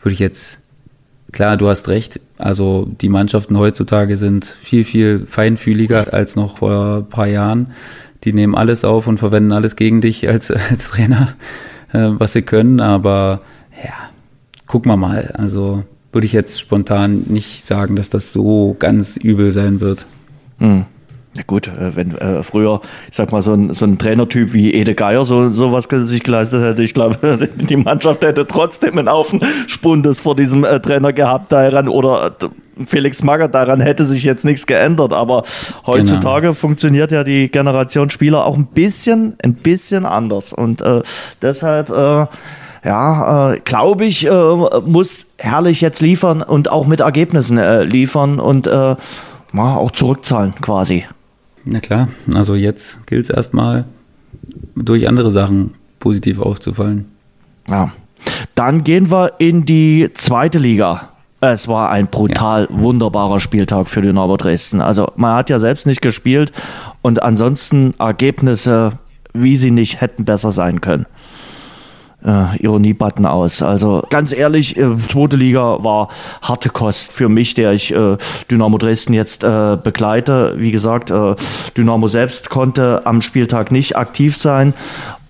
[0.01, 0.61] würde ich jetzt
[1.33, 2.21] Klar, du hast recht.
[2.39, 7.73] Also die Mannschaften heutzutage sind viel, viel feinfühliger als noch vor ein paar Jahren.
[8.25, 11.35] Die nehmen alles auf und verwenden alles gegen dich als, als Trainer,
[11.93, 12.81] äh, was sie können.
[12.81, 13.43] Aber
[13.83, 13.95] ja,
[14.67, 15.33] gucken wir mal.
[15.35, 20.07] Also würde ich jetzt spontan nicht sagen, dass das so ganz übel sein wird.
[20.59, 20.85] Hm.
[21.35, 24.75] Ja gut, äh, wenn äh, früher, ich sag mal, so ein, so ein Trainertyp wie
[24.75, 29.41] Ede Geier so sowas sich geleistet hätte, ich glaube, die Mannschaft hätte trotzdem einen Haufen
[29.69, 32.49] Spundes vor diesem äh, Trainer gehabt daran oder äh,
[32.89, 35.45] Felix Magath, daran hätte sich jetzt nichts geändert, aber
[35.87, 41.03] heutzutage funktioniert ja die Generation Spieler auch ein bisschen, ein bisschen anders und äh,
[41.43, 42.27] deshalb äh,
[42.83, 48.41] ja, äh, glaube ich, äh, muss Herrlich jetzt liefern und auch mit Ergebnissen äh, liefern
[48.41, 48.97] und äh,
[49.55, 51.05] auch zurückzahlen quasi.
[51.73, 53.85] Na klar, also jetzt gilt es erstmal
[54.75, 57.07] durch andere Sachen positiv aufzufallen.
[57.69, 57.93] Ja.
[58.57, 61.11] Dann gehen wir in die zweite Liga.
[61.41, 64.81] Es war ein brutal wunderbarer Spieltag für Dynamo Dresden.
[64.81, 66.51] Also man hat ja selbst nicht gespielt
[67.03, 68.99] und ansonsten Ergebnisse,
[69.33, 71.07] wie sie nicht hätten besser sein können.
[72.23, 73.63] Äh, Ironie-Button aus.
[73.63, 76.09] Also ganz ehrlich, äh, zweite Liga war
[76.43, 78.19] harte Kost für mich, der ich äh,
[78.51, 80.55] Dynamo Dresden jetzt äh, begleite.
[80.59, 81.35] Wie gesagt, äh,
[81.79, 84.75] Dynamo selbst konnte am Spieltag nicht aktiv sein.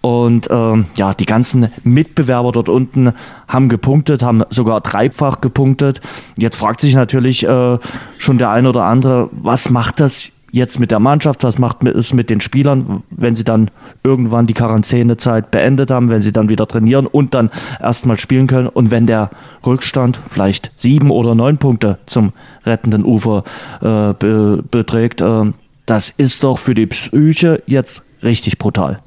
[0.01, 3.13] Und ähm, ja, die ganzen Mitbewerber dort unten
[3.47, 6.01] haben gepunktet, haben sogar dreifach gepunktet.
[6.37, 7.79] Jetzt fragt sich natürlich äh,
[8.19, 12.13] schon der eine oder andere, was macht das jetzt mit der Mannschaft, was macht es
[12.13, 13.71] mit den Spielern, wenn sie dann
[14.03, 18.69] irgendwann die Quarantänezeit beendet haben, wenn sie dann wieder trainieren und dann erstmal spielen können
[18.69, 19.31] und wenn der
[19.65, 22.33] Rückstand vielleicht sieben oder neun Punkte zum
[22.65, 23.45] rettenden Ufer
[23.81, 25.53] äh, be beträgt, äh,
[25.87, 29.01] das ist doch für die Psyche jetzt richtig brutal.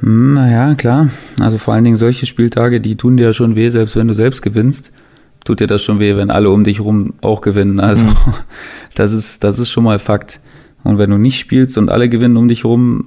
[0.00, 1.08] Hm, Naja, klar.
[1.40, 4.14] Also vor allen Dingen solche Spieltage, die tun dir ja schon weh, selbst wenn du
[4.14, 4.92] selbst gewinnst,
[5.44, 7.80] tut dir das schon weh, wenn alle um dich rum auch gewinnen.
[7.80, 8.04] Also
[8.94, 10.40] das ist, das ist schon mal Fakt.
[10.84, 13.06] Und wenn du nicht spielst und alle gewinnen um dich rum,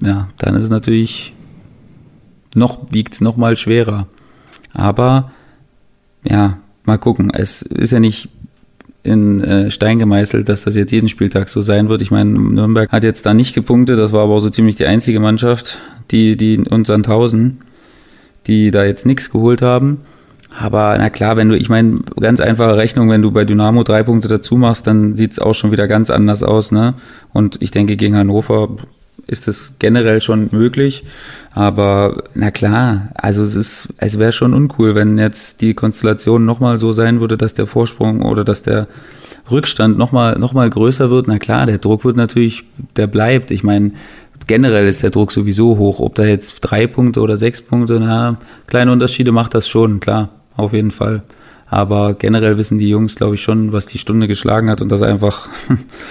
[0.00, 1.34] ja, dann ist es natürlich
[2.54, 4.06] noch, wiegt es noch mal schwerer.
[4.72, 5.32] Aber
[6.24, 7.30] ja, mal gucken.
[7.30, 8.28] Es ist ja nicht
[9.02, 12.02] in äh, Stein gemeißelt, dass das jetzt jeden Spieltag so sein wird.
[12.02, 14.84] Ich meine, Nürnberg hat jetzt da nicht gepunktet, das war aber auch so ziemlich die
[14.84, 15.78] einzige Mannschaft,
[16.10, 17.62] die, die uns Sandhausen,
[18.46, 20.02] die da jetzt nichts geholt haben.
[20.58, 24.02] Aber na klar, wenn du, ich meine, ganz einfache Rechnung, wenn du bei Dynamo drei
[24.02, 26.94] Punkte dazu machst, dann sieht's auch schon wieder ganz anders aus, ne?
[27.32, 28.68] Und ich denke, gegen Hannover
[29.26, 31.04] ist es generell schon möglich.
[31.52, 36.78] Aber na klar, also es ist, es wäre schon uncool, wenn jetzt die Konstellation nochmal
[36.78, 38.88] so sein würde, dass der Vorsprung oder dass der
[39.50, 41.28] Rückstand nochmal noch mal größer wird.
[41.28, 42.64] Na klar, der Druck wird natürlich,
[42.96, 43.50] der bleibt.
[43.50, 43.92] Ich meine,
[44.46, 46.00] generell ist der Druck sowieso hoch.
[46.00, 48.36] Ob da jetzt drei Punkte oder sechs Punkte, na,
[48.66, 51.22] kleine Unterschiede macht das schon, klar, auf jeden Fall.
[51.66, 55.02] Aber generell wissen die Jungs, glaube ich, schon, was die Stunde geschlagen hat und das
[55.02, 55.48] einfach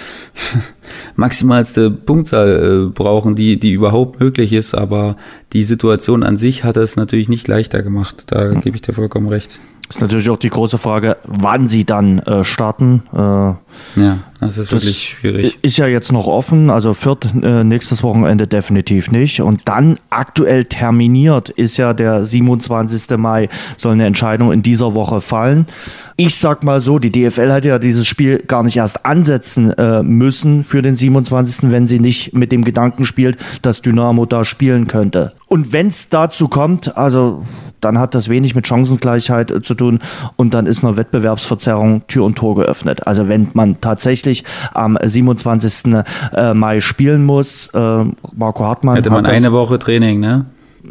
[1.16, 4.74] maximalste Punktzahl äh, brauchen, die, die überhaupt möglich ist.
[4.74, 5.16] Aber
[5.52, 8.24] die Situation an sich hat es natürlich nicht leichter gemacht.
[8.28, 8.60] Da hm.
[8.62, 9.60] gebe ich dir vollkommen recht.
[9.90, 13.02] Ist natürlich auch die große Frage, wann sie dann äh, starten.
[13.12, 15.58] Äh, ja, das ist das wirklich schwierig.
[15.62, 19.42] Ist ja jetzt noch offen, also Fürth äh, nächstes Wochenende definitiv nicht.
[19.42, 23.18] Und dann aktuell terminiert ist ja der 27.
[23.18, 25.66] Mai, soll eine Entscheidung in dieser Woche fallen.
[26.14, 30.04] Ich sag mal so, die DFL hätte ja dieses Spiel gar nicht erst ansetzen äh,
[30.04, 34.86] müssen für den 27., wenn sie nicht mit dem Gedanken spielt, dass Dynamo da spielen
[34.86, 35.32] könnte.
[35.52, 37.42] Und wenn es dazu kommt, also
[37.80, 39.98] dann hat das wenig mit Chancengleichheit äh, zu tun
[40.36, 43.04] und dann ist eine Wettbewerbsverzerrung Tür und Tor geöffnet.
[43.08, 45.92] Also wenn man tatsächlich am 27.
[46.34, 48.94] Äh, Mai spielen muss, äh, Marco Hartmann.
[48.94, 50.46] Hätte man eine Woche Training, ne?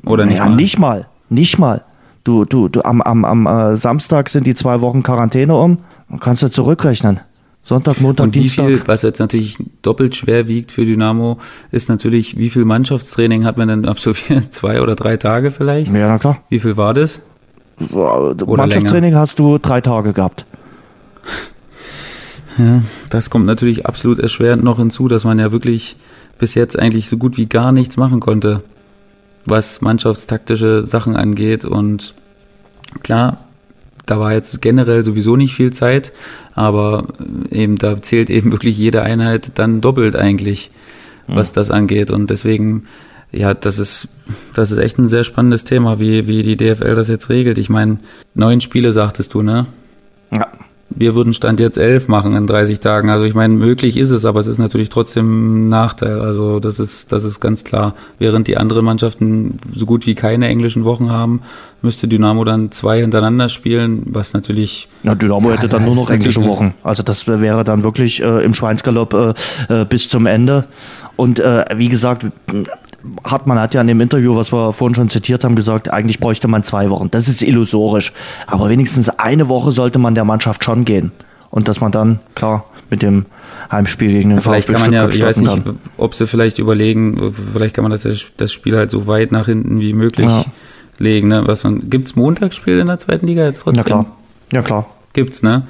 [0.06, 0.40] Oder nicht?
[0.40, 0.56] Ja, mal?
[0.58, 1.06] nicht mal.
[1.30, 1.86] Nicht mal.
[2.26, 5.78] Du, du, du, am, am, am Samstag sind die zwei Wochen Quarantäne um.
[6.10, 7.22] Dann kannst du zurückrechnen.
[7.64, 8.68] Sonntag, Montag, und wie Dienstag.
[8.68, 11.38] Viel, was jetzt natürlich doppelt schwer wiegt für Dynamo,
[11.72, 14.46] ist natürlich, wie viel Mannschaftstraining hat man denn absolviert?
[14.54, 15.94] Zwei oder drei Tage vielleicht?
[15.94, 16.42] Ja, na klar.
[16.50, 17.22] Wie viel war das?
[17.92, 19.20] Oder Mannschaftstraining länger?
[19.20, 20.46] hast du drei Tage gehabt.
[22.58, 25.96] Ja, das kommt natürlich absolut erschwerend noch hinzu, dass man ja wirklich
[26.40, 28.64] bis jetzt eigentlich so gut wie gar nichts machen konnte,
[29.46, 31.64] was mannschaftstaktische Sachen angeht.
[31.64, 32.16] Und
[33.02, 33.38] klar,
[34.10, 36.12] da war jetzt generell sowieso nicht viel Zeit,
[36.56, 37.08] aber
[37.52, 40.72] äh, eben da zählt eben wirklich jede Einheit dann doppelt eigentlich,
[41.28, 42.10] was das angeht.
[42.10, 42.86] Und deswegen,
[43.32, 44.08] ja, das ist,
[44.56, 47.58] das ist echt ein sehr spannendes Thema, wie, wie die DFL das jetzt regelt.
[47.60, 48.00] Ich meine,
[48.34, 49.68] neun Spiele sagtest du, ne?
[50.32, 50.48] Ja
[50.90, 53.10] wir würden Stand jetzt elf machen in 30 Tagen.
[53.10, 56.20] Also ich meine, möglich ist es, aber es ist natürlich trotzdem ein Nachteil.
[56.20, 57.94] Also das ist, das ist ganz klar.
[58.18, 61.42] Während die anderen Mannschaften so gut wie keine englischen Wochen haben,
[61.82, 64.90] müsste Dynamo dann zwei hintereinander spielen, was natürlich.
[65.04, 66.74] Ja, Dynamo hätte dann nur noch englische Wochen.
[66.84, 69.14] Also das wäre dann wirklich äh, im Schweinsgalopp
[69.70, 70.66] äh, äh, bis zum Ende.
[71.16, 72.26] Und äh, wie gesagt,
[73.24, 76.48] Hartmann hat ja in dem Interview, was wir vorhin schon zitiert haben, gesagt, eigentlich bräuchte
[76.48, 77.10] man zwei Wochen.
[77.12, 78.14] Das ist illusorisch.
[78.48, 81.12] Aber wenigstens eine Woche sollte man der Mannschaft schon gehen.
[81.50, 83.26] Und dass man dann, klar, mit dem
[83.72, 85.80] Heimspiel gegen den vielleicht VfB kann man ja, ich weiß nicht, kann.
[85.98, 89.80] ob sie vielleicht überlegen, vielleicht kann man das, das Spiel halt so weit nach hinten
[89.80, 90.46] wie möglich ja.
[90.98, 91.28] legen.
[91.28, 91.44] Ne?
[91.46, 93.78] Was man, gibt's Montagsspiel in der zweiten Liga jetzt trotzdem?
[93.78, 94.06] Ja klar,
[94.54, 94.86] ja klar.
[95.14, 95.64] Gibt's, ne?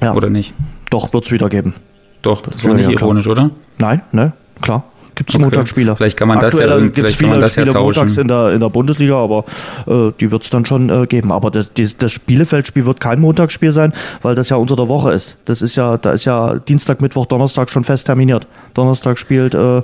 [0.00, 0.14] Ja.
[0.14, 0.54] Oder nicht?
[0.90, 1.74] Doch, wird's wieder geben.
[2.22, 3.50] Doch, das, das war nicht ja, ironisch, oder?
[3.78, 4.84] Nein, ne, klar
[5.14, 5.44] gibt es okay.
[5.44, 5.96] Montagsspieler.
[5.96, 8.00] Vielleicht kann man Aktuell das ja, vielleicht kann man das Spiele ja tauschen.
[8.00, 9.44] montags in der, in der Bundesliga, aber
[9.86, 11.32] äh, die wird es dann schon äh, geben.
[11.32, 13.92] Aber das, das, das Spielefeldspiel wird kein Montagsspiel sein,
[14.22, 15.36] weil das ja unter der Woche ist.
[15.44, 18.46] Das ist ja, da ist ja Dienstag, Mittwoch, Donnerstag schon fest terminiert.
[18.74, 19.82] Donnerstag spielt äh, äh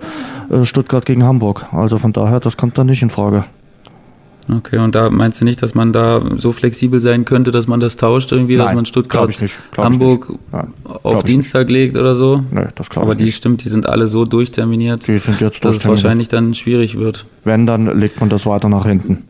[0.65, 1.67] Stuttgart gegen Hamburg.
[1.73, 3.45] Also von daher, das kommt dann nicht in Frage.
[4.49, 7.79] Okay, und da meinst du nicht, dass man da so flexibel sein könnte, dass man
[7.81, 9.33] das tauscht irgendwie, Nein, dass man Stuttgart,
[9.77, 10.33] Hamburg
[11.03, 11.73] auf Dienstag nicht.
[11.73, 12.43] legt oder so?
[12.51, 13.37] Nee, das glaube Aber die nicht.
[13.37, 17.27] stimmt, die sind alle so durchterminiert, die sind jetzt dass es wahrscheinlich dann schwierig wird.
[17.45, 19.25] Wenn, dann legt man das weiter nach hinten.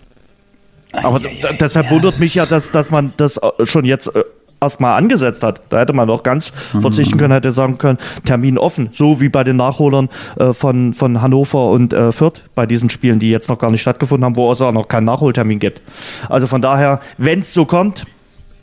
[0.93, 1.21] Aber
[1.61, 4.25] deshalb wundert mich ja, dass, dass man das äh, schon jetzt äh,
[4.61, 5.61] erstmal angesetzt hat.
[5.71, 6.83] Da hätte man doch ganz mhm.
[6.83, 10.09] verzichten können, hätte sagen können, Termin offen, so wie bei den Nachholern
[10.39, 13.81] äh, von, von Hannover und äh, Fürth bei diesen Spielen, die jetzt noch gar nicht
[13.81, 15.83] stattgefunden haben, wo es auch noch keinen Nachholtermin gibt.
[16.29, 18.07] Also von daher, wenn es so kommt,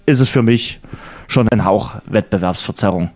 [0.06, 0.80] ist es für mich
[1.28, 3.12] schon ein Hauch Wettbewerbsverzerrung.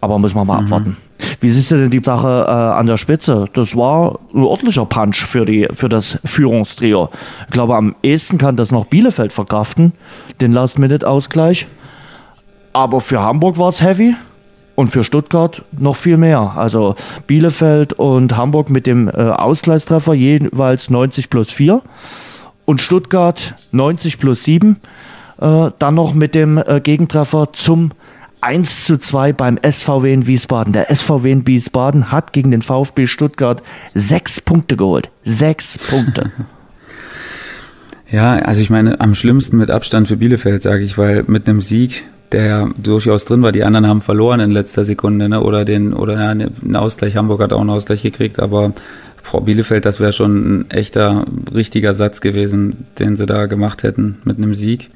[0.00, 0.64] Aber müssen wir mal mhm.
[0.64, 0.96] abwarten.
[1.40, 3.46] Wie siehst du denn die Sache äh, an der Spitze?
[3.52, 7.10] Das war ein ordentlicher Punch für, die, für das Führungstrio.
[7.46, 9.92] Ich glaube, am ehesten kann das noch Bielefeld verkraften,
[10.40, 11.66] den Last-Minute-Ausgleich.
[12.72, 14.14] Aber für Hamburg war es heavy
[14.74, 16.52] und für Stuttgart noch viel mehr.
[16.56, 16.94] Also
[17.26, 21.82] Bielefeld und Hamburg mit dem äh, Ausgleichstreffer jeweils 90 plus 4
[22.64, 24.76] und Stuttgart 90 plus 7.
[25.40, 27.90] Äh, dann noch mit dem äh, Gegentreffer zum
[28.40, 30.72] 1 zu 2 beim SVW in Wiesbaden.
[30.72, 33.62] Der SVW in Wiesbaden hat gegen den VfB Stuttgart
[33.94, 35.10] sechs Punkte geholt.
[35.24, 36.30] Sechs Punkte.
[38.12, 41.60] Ja, also ich meine, am schlimmsten mit Abstand für Bielefeld, sage ich, weil mit einem
[41.60, 45.40] Sieg, der durchaus drin war, die anderen haben verloren in letzter Sekunde, ne?
[45.40, 48.72] Oder den, oder ja, einen Ausgleich, Hamburg hat auch einen Ausgleich gekriegt, aber
[49.22, 51.24] Frau Bielefeld, das wäre schon ein echter,
[51.54, 54.90] richtiger Satz gewesen, den sie da gemacht hätten mit einem Sieg.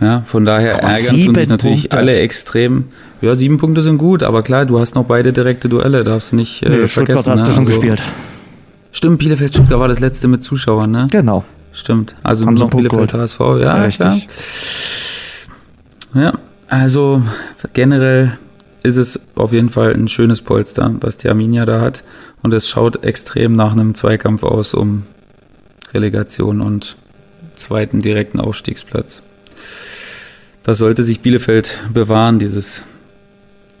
[0.00, 1.96] Ja, von daher aber ärgern tun sich natürlich Punkte.
[1.96, 2.84] alle extrem.
[3.20, 6.36] Ja, sieben Punkte sind gut, aber klar, du hast noch beide direkte Duelle, darfst du
[6.36, 7.22] nicht äh, nee, vergessen.
[7.22, 7.46] Stuttgart hast ne?
[7.46, 8.02] du schon also, gespielt.
[8.92, 11.06] Stimmt, Bielefeld Stuttgart war das letzte mit Zuschauern, ne?
[11.10, 11.44] Genau.
[11.72, 12.14] Stimmt.
[12.22, 14.28] Also Haben noch Bielefeld HSV, ja, ja richtig.
[16.12, 16.22] Klar.
[16.24, 16.38] Ja,
[16.68, 17.22] also
[17.72, 18.38] generell
[18.84, 22.04] ist es auf jeden Fall ein schönes Polster, was die Arminia da hat.
[22.42, 25.04] Und es schaut extrem nach einem Zweikampf aus um
[25.92, 26.96] Relegation und
[27.56, 29.22] zweiten direkten Aufstiegsplatz.
[30.64, 32.84] Das sollte sich Bielefeld bewahren, dieses,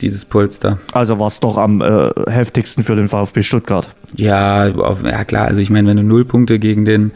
[0.02, 0.78] dieses Polster.
[0.92, 3.88] Also war es doch am äh, heftigsten für den VfB Stuttgart.
[4.16, 7.10] Ja, auf, ja klar, also ich meine, wenn du null Punkte gegen den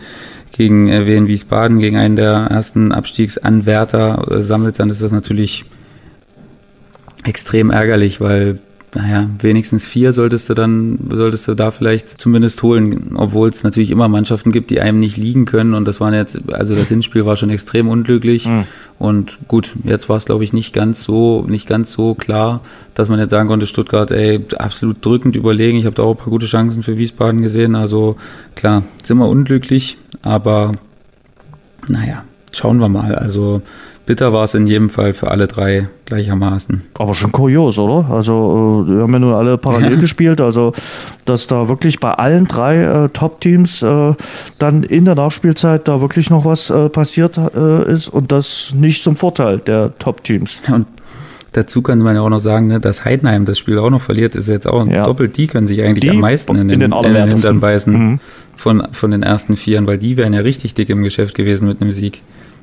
[0.56, 5.64] gegen äh, Wien Wiesbaden, gegen einen der ersten Abstiegsanwärter äh, sammelst, dann ist das natürlich
[7.24, 8.58] extrem ärgerlich, weil
[8.94, 13.90] naja, wenigstens vier solltest du dann, solltest du da vielleicht zumindest holen, obwohl es natürlich
[13.90, 15.74] immer Mannschaften gibt, die einem nicht liegen können.
[15.74, 18.46] Und das waren jetzt, also das Hinspiel war schon extrem unglücklich.
[18.46, 18.64] Mhm.
[18.98, 22.62] Und gut, jetzt war es, glaube ich, nicht ganz so, nicht ganz so klar,
[22.94, 25.78] dass man jetzt sagen konnte, Stuttgart, ey, absolut drückend überlegen.
[25.78, 27.74] Ich habe da auch ein paar gute Chancen für Wiesbaden gesehen.
[27.74, 28.16] Also
[28.54, 30.72] klar, sind wir unglücklich, aber
[31.88, 33.14] naja, schauen wir mal.
[33.14, 33.60] Also
[34.08, 36.80] bitter war es in jedem Fall für alle drei gleichermaßen.
[36.94, 38.10] Aber schon kurios, oder?
[38.10, 40.72] Also, äh, wir haben ja nur alle parallel gespielt, also,
[41.26, 44.14] dass da wirklich bei allen drei äh, Top-Teams äh,
[44.58, 49.02] dann in der Nachspielzeit da wirklich noch was äh, passiert äh, ist und das nicht
[49.02, 50.62] zum Vorteil der Top-Teams.
[50.72, 50.86] Und
[51.52, 54.36] dazu kann man ja auch noch sagen, ne, dass Heidenheim das Spiel auch noch verliert,
[54.36, 55.04] ist jetzt auch ja.
[55.04, 55.36] doppelt.
[55.36, 57.92] Die können sich eigentlich die am meisten in den, in den, in den Hintern beißen
[57.92, 58.20] mhm.
[58.56, 61.82] von, von den ersten Vieren, weil die wären ja richtig dick im Geschäft gewesen mit
[61.82, 62.22] einem Sieg.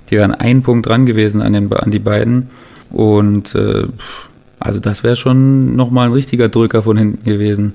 [0.10, 2.49] Die wären ein Punkt dran gewesen an, den, an die beiden.
[2.91, 3.88] Und äh,
[4.60, 7.74] also das wäre schon nochmal ein richtiger Drücker von hinten gewesen.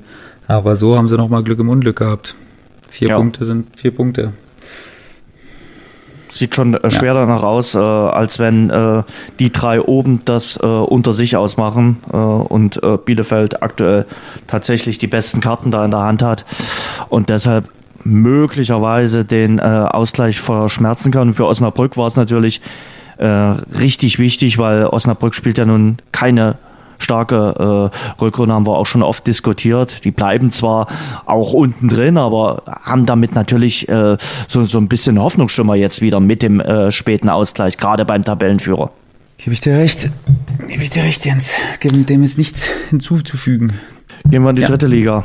[0.48, 2.34] Aber so haben sie nochmal Glück im Unglück gehabt.
[2.88, 3.16] Vier ja.
[3.16, 4.32] Punkte sind vier Punkte.
[6.32, 7.26] Sieht schon äh, schwer ja.
[7.26, 9.02] danach aus, äh, als wenn äh,
[9.38, 14.06] die drei oben das äh, unter sich ausmachen äh, und äh, Bielefeld aktuell
[14.46, 16.44] tatsächlich die besten Karten da in der Hand hat.
[17.08, 17.68] Und deshalb
[18.04, 21.28] möglicherweise den äh, Ausgleich verschmerzen kann.
[21.28, 22.60] Und für Osnabrück war es natürlich
[23.18, 26.56] äh, richtig wichtig, weil Osnabrück spielt ja nun keine
[26.98, 30.04] starke äh, Rückrunde, haben wir auch schon oft diskutiert.
[30.04, 30.86] Die bleiben zwar
[31.24, 36.20] auch unten drin, aber haben damit natürlich äh, so, so ein bisschen Hoffnungsschimmer jetzt wieder
[36.20, 38.90] mit dem äh, späten Ausgleich, gerade beim Tabellenführer.
[39.38, 40.10] Gebe ich dir recht.
[40.68, 41.54] Gebe ich dir recht, Jens.
[41.82, 43.72] Dem ist nichts hinzuzufügen.
[44.28, 44.68] Gehen wir in die ja.
[44.68, 45.24] dritte Liga.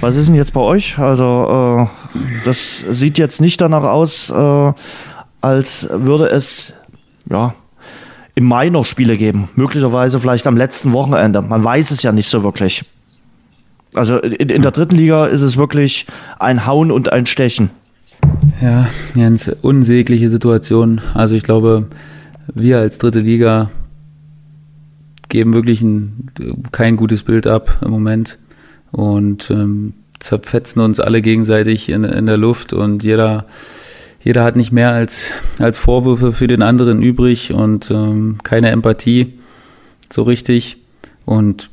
[0.00, 0.98] Was ist denn jetzt bei euch?
[0.98, 4.72] Also, äh, das sieht jetzt nicht danach aus, äh,
[5.40, 6.74] als würde es,
[7.30, 7.54] ja,
[8.34, 9.48] im Mai noch Spiele geben.
[9.56, 11.42] Möglicherweise vielleicht am letzten Wochenende.
[11.42, 12.84] Man weiß es ja nicht so wirklich.
[13.94, 16.06] Also in, in der dritten Liga ist es wirklich
[16.38, 17.70] ein Hauen und ein Stechen.
[18.62, 21.00] Ja, ganz unsägliche Situation.
[21.14, 21.88] Also ich glaube,
[22.54, 23.70] wir als dritte Liga
[25.28, 26.28] geben wirklich ein,
[26.72, 28.38] kein gutes Bild ab im Moment
[28.90, 33.46] und ähm, zerfetzen uns alle gegenseitig in, in der Luft und jeder,
[34.22, 39.38] jeder hat nicht mehr als, als Vorwürfe für den anderen übrig und ähm, keine Empathie
[40.12, 40.78] so richtig.
[41.24, 41.70] Und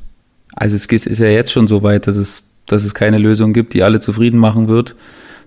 [0.54, 3.74] also es ist ja jetzt schon so weit, dass es, dass es keine Lösung gibt,
[3.74, 4.94] die alle zufrieden machen wird.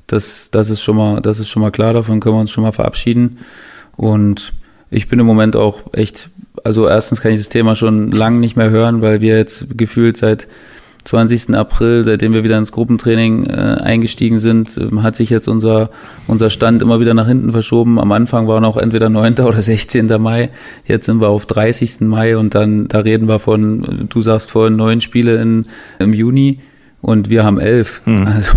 [0.07, 2.63] Das, das ist schon mal, das ist schon mal klar, davon können wir uns schon
[2.63, 3.39] mal verabschieden.
[3.95, 4.53] Und
[4.89, 6.30] ich bin im Moment auch echt,
[6.63, 10.17] also erstens kann ich das Thema schon lange nicht mehr hören, weil wir jetzt gefühlt
[10.17, 10.47] seit
[11.10, 11.55] 20.
[11.55, 15.89] April, seitdem wir wieder ins Gruppentraining äh, eingestiegen sind, äh, hat sich jetzt unser,
[16.28, 17.99] unser Stand immer wieder nach hinten verschoben.
[17.99, 19.39] Am Anfang war noch entweder 9.
[19.39, 20.05] oder 16.
[20.22, 20.51] Mai.
[20.86, 22.01] Jetzt sind wir auf 30.
[22.01, 25.66] Mai und dann, da reden wir von, du sagst vorhin neun Spiele in,
[25.97, 26.60] im Juni
[27.01, 28.01] und wir haben elf.
[28.05, 28.28] Hm.
[28.28, 28.51] Also,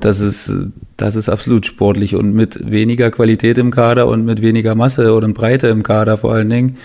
[0.00, 4.74] das ist, das ist absolut sportlich und mit weniger Qualität im Kader und mit weniger
[4.74, 6.76] Masse oder Breite im Kader vor allen Dingen.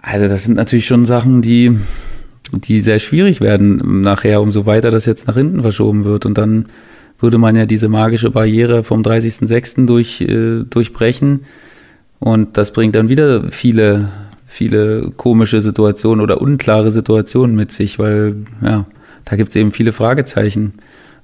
[0.00, 1.76] Also, das sind natürlich schon Sachen, die,
[2.60, 6.26] die sehr schwierig werden nachher, umso weiter das jetzt nach hinten verschoben wird.
[6.26, 6.66] Und dann
[7.18, 9.86] würde man ja diese magische Barriere vom 30.06.
[9.86, 11.40] Durch, äh, durchbrechen.
[12.18, 14.08] Und das bringt dann wieder viele,
[14.46, 18.86] viele komische Situationen oder unklare Situationen mit sich, weil ja,
[19.24, 20.74] da gibt es eben viele Fragezeichen.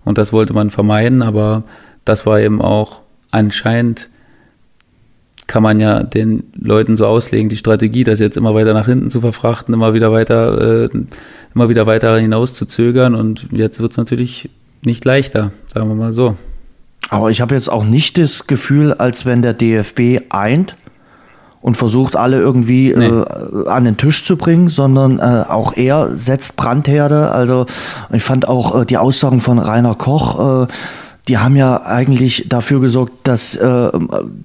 [0.05, 1.64] Und das wollte man vermeiden, aber
[2.05, 4.09] das war eben auch anscheinend
[5.51, 9.11] kann man ja den Leuten so auslegen, die Strategie, das jetzt immer weiter nach hinten
[9.11, 10.88] zu verfrachten, immer wieder weiter, äh,
[11.57, 14.48] immer wieder weiter hinaus zu zögern und jetzt wird es natürlich
[14.82, 16.36] nicht leichter, sagen wir mal so.
[17.09, 20.76] Aber ich habe jetzt auch nicht das Gefühl, als wenn der DFB eint
[21.61, 23.07] und versucht, alle irgendwie nee.
[23.07, 27.32] äh, an den Tisch zu bringen, sondern äh, auch er setzt Brandherde.
[27.32, 27.66] Also
[28.12, 30.66] ich fand auch äh, die Aussagen von Rainer Koch, äh,
[31.29, 33.91] die haben ja eigentlich dafür gesorgt, dass äh,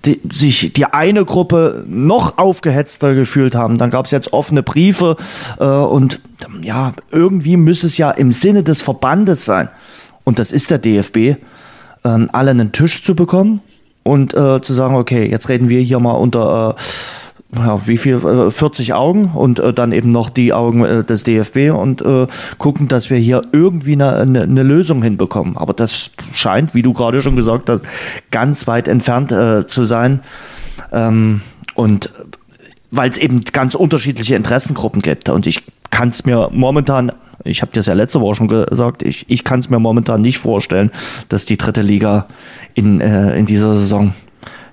[0.05, 3.77] die, sich die eine Gruppe noch aufgehetzter gefühlt haben.
[3.77, 5.15] Dann gab es jetzt offene Briefe
[5.59, 6.19] äh, und
[6.61, 9.69] ja, irgendwie müsste es ja im Sinne des Verbandes sein.
[10.23, 11.37] Und das ist der DFB, äh,
[12.03, 13.61] alle einen Tisch zu bekommen
[14.03, 16.81] und äh, zu sagen, okay, jetzt reden wir hier mal unter äh,
[17.57, 21.23] ja, wie viel, 40 äh, Augen und äh, dann eben noch die Augen äh, des
[21.23, 22.27] DFB und äh,
[22.57, 25.57] gucken, dass wir hier irgendwie eine, eine, eine, Lösung hinbekommen.
[25.57, 27.85] Aber das scheint, wie du gerade schon gesagt hast,
[28.31, 30.21] ganz weit entfernt äh, zu sein.
[30.91, 31.41] Ähm,
[31.75, 32.09] und
[32.91, 35.29] weil es eben ganz unterschiedliche Interessengruppen gibt.
[35.29, 37.11] Und ich kann es mir momentan
[37.43, 40.39] ich habe das ja letzte Woche schon gesagt, ich, ich kann es mir momentan nicht
[40.39, 40.89] vorstellen,
[41.29, 42.27] dass die dritte Liga
[42.73, 44.13] in, äh, in dieser Saison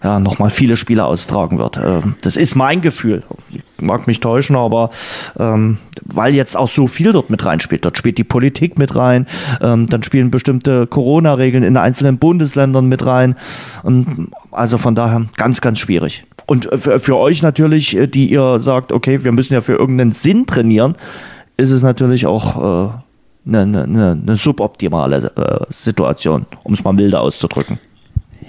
[0.03, 1.77] ja, nochmal viele Spiele austragen wird.
[1.77, 3.23] Ähm, das ist mein Gefühl.
[3.51, 4.91] Ich mag mich täuschen, aber
[5.39, 7.85] ähm, weil jetzt auch so viel dort mit reinspielt.
[7.85, 9.27] Dort spielt die Politik mit rein,
[9.61, 13.37] ähm, dann spielen bestimmte Corona-Regeln in einzelnen Bundesländern mit rein.
[13.83, 16.25] Und also von daher ganz, ganz schwierig.
[16.47, 20.13] Und für, für euch natürlich, äh, die ihr sagt, okay, wir müssen ja für irgendeinen
[20.13, 20.97] Sinn trainieren,
[21.57, 22.91] ist es natürlich auch äh,
[23.47, 27.79] eine, eine, eine suboptimale äh, Situation, um es mal milder auszudrücken.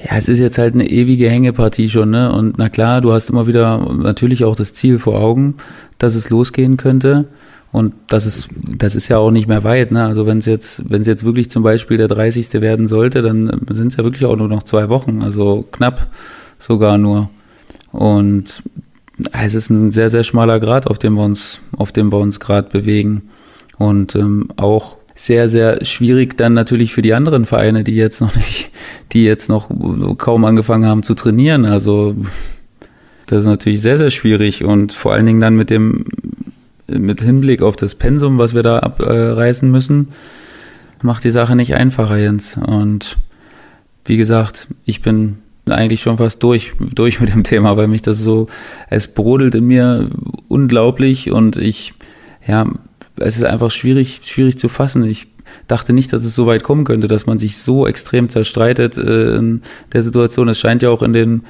[0.03, 2.31] Ja, es ist jetzt halt eine ewige Hängepartie schon, ne?
[2.33, 5.55] Und na klar, du hast immer wieder natürlich auch das Ziel vor Augen,
[5.97, 7.25] dass es losgehen könnte.
[7.71, 10.03] Und das ist, das ist ja auch nicht mehr weit, ne?
[10.03, 12.53] Also wenn es jetzt, wenn es jetzt wirklich zum Beispiel der 30.
[12.55, 16.09] werden sollte, dann sind es ja wirklich auch nur noch zwei Wochen, also knapp
[16.59, 17.29] sogar nur.
[17.91, 18.61] Und
[19.31, 22.41] es ist ein sehr, sehr schmaler Grad, auf dem wir uns, auf dem wir uns
[22.41, 23.29] gerade bewegen.
[23.77, 28.35] Und ähm, auch sehr, sehr schwierig dann natürlich für die anderen Vereine, die jetzt noch
[28.35, 28.71] nicht,
[29.11, 29.69] die jetzt noch
[30.17, 31.65] kaum angefangen haben zu trainieren.
[31.65, 32.15] Also
[33.27, 36.05] das ist natürlich sehr, sehr schwierig und vor allen Dingen dann mit dem,
[36.87, 40.09] mit Hinblick auf das Pensum, was wir da abreißen müssen,
[41.01, 42.57] macht die Sache nicht einfacher, Jens.
[42.57, 43.17] Und
[44.05, 48.19] wie gesagt, ich bin eigentlich schon fast durch, durch mit dem Thema, weil mich das
[48.19, 48.47] so,
[48.89, 50.09] es brodelt in mir
[50.49, 51.93] unglaublich und ich,
[52.45, 52.67] ja,
[53.17, 55.03] es ist einfach schwierig, schwierig zu fassen.
[55.03, 55.27] Ich
[55.67, 59.35] dachte nicht, dass es so weit kommen könnte, dass man sich so extrem zerstreitet äh,
[59.35, 59.61] in
[59.93, 60.49] der Situation.
[60.49, 61.43] Es scheint ja auch in den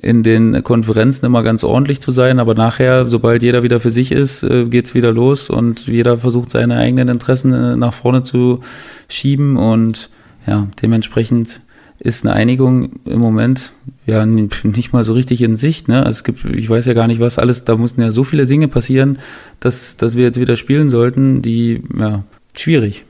[0.00, 4.12] in den Konferenzen immer ganz ordentlich zu sein, aber nachher, sobald jeder wieder für sich
[4.12, 8.60] ist, äh, geht's wieder los und jeder versucht seine eigenen Interessen äh, nach vorne zu
[9.08, 10.08] schieben und
[10.46, 11.60] ja, dementsprechend
[12.00, 13.72] ist eine Einigung im Moment
[14.06, 15.88] ja nicht mal so richtig in Sicht.
[15.88, 15.98] Ne?
[15.98, 18.46] Also es gibt, ich weiß ja gar nicht, was alles, da mussten ja so viele
[18.46, 19.18] Dinge passieren,
[19.60, 22.24] dass, dass wir jetzt wieder spielen sollten, die, ja,
[22.56, 23.04] schwierig.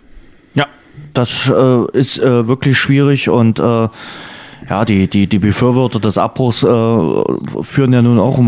[0.55, 0.67] Ja,
[1.13, 3.89] das äh, ist äh, wirklich schwierig und äh,
[4.69, 6.67] ja, die, die, die Befürworter des Abbruchs äh,
[7.63, 8.39] führen ja nun auch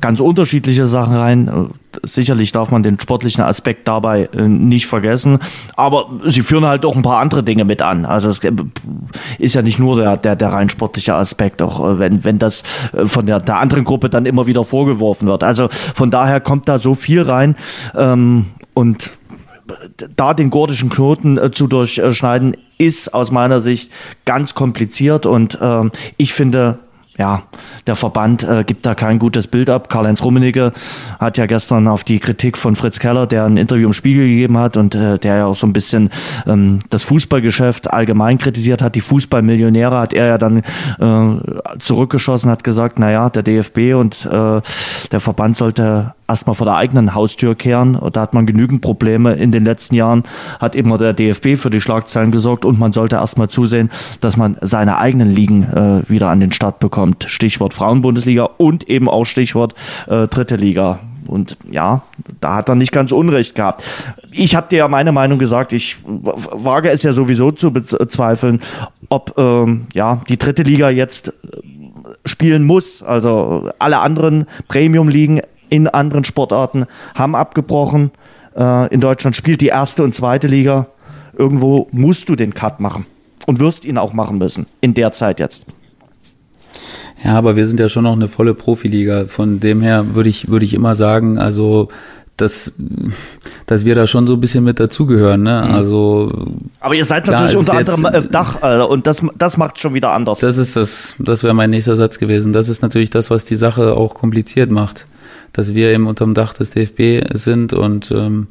[0.00, 1.70] ganz unterschiedliche Sachen rein.
[2.02, 5.38] Sicherlich darf man den sportlichen Aspekt dabei äh, nicht vergessen,
[5.76, 8.04] aber sie führen halt auch ein paar andere Dinge mit an.
[8.04, 8.40] Also es
[9.38, 12.62] ist ja nicht nur der, der, der rein sportliche Aspekt, auch äh, wenn, wenn das
[12.92, 15.42] äh, von der, der anderen Gruppe dann immer wieder vorgeworfen wird.
[15.42, 17.56] Also von daher kommt da so viel rein
[17.96, 19.10] ähm, und
[20.16, 23.92] da den gordischen Knoten äh, zu durchschneiden, ist aus meiner Sicht
[24.24, 26.78] ganz kompliziert und äh, ich finde,
[27.16, 27.44] ja,
[27.86, 29.88] der Verband äh, gibt da kein gutes Bild ab.
[29.88, 30.72] Karl-Heinz Rummenigge
[31.20, 34.58] hat ja gestern auf die Kritik von Fritz Keller, der ein Interview im Spiegel gegeben
[34.58, 36.10] hat und äh, der ja auch so ein bisschen
[36.46, 42.64] ähm, das Fußballgeschäft allgemein kritisiert hat, die Fußballmillionäre, hat er ja dann äh, zurückgeschossen, hat
[42.64, 44.60] gesagt, na ja, der DFB und äh,
[45.12, 47.98] der Verband sollte erstmal vor der eigenen Haustür kehren.
[48.12, 49.34] Da hat man genügend Probleme.
[49.34, 50.22] In den letzten Jahren
[50.60, 54.56] hat immer der DFB für die Schlagzeilen gesorgt und man sollte erstmal zusehen, dass man
[54.60, 57.24] seine eigenen Ligen äh, wieder an den Start bekommt.
[57.28, 59.74] Stichwort Frauenbundesliga und eben auch Stichwort
[60.06, 61.00] äh, Dritte Liga.
[61.26, 62.02] Und ja,
[62.40, 63.82] da hat er nicht ganz Unrecht gehabt.
[64.30, 65.72] Ich habe dir ja meine Meinung gesagt.
[65.72, 68.60] Ich wage es ja sowieso zu bezweifeln,
[69.08, 71.32] ob ähm, ja die dritte Liga jetzt äh,
[72.26, 73.02] spielen muss.
[73.02, 78.10] Also alle anderen Premium-Ligen in anderen Sportarten haben abgebrochen.
[78.56, 80.86] Äh, in Deutschland spielt die erste und zweite Liga.
[81.36, 83.06] Irgendwo musst du den Cut machen
[83.46, 85.64] und wirst ihn auch machen müssen in der Zeit jetzt.
[87.24, 89.24] Ja, aber wir sind ja schon noch eine volle Profiliga.
[89.26, 91.88] Von dem her würde ich, würde ich immer sagen, also
[92.36, 92.72] dass,
[93.66, 95.42] dass wir da schon so ein bisschen mit dazugehören.
[95.42, 95.64] Ne?
[95.66, 95.74] Mhm.
[95.74, 96.32] Also,
[96.80, 100.10] Aber ihr seid klar, natürlich unter anderem Dach also, und das, das macht schon wieder
[100.10, 100.40] anders.
[100.40, 102.52] Das ist das, das wäre mein nächster Satz gewesen.
[102.52, 105.06] Das ist natürlich das, was die Sache auch kompliziert macht.
[105.54, 108.48] Dass wir eben unterm Dach des DFB sind und ähm,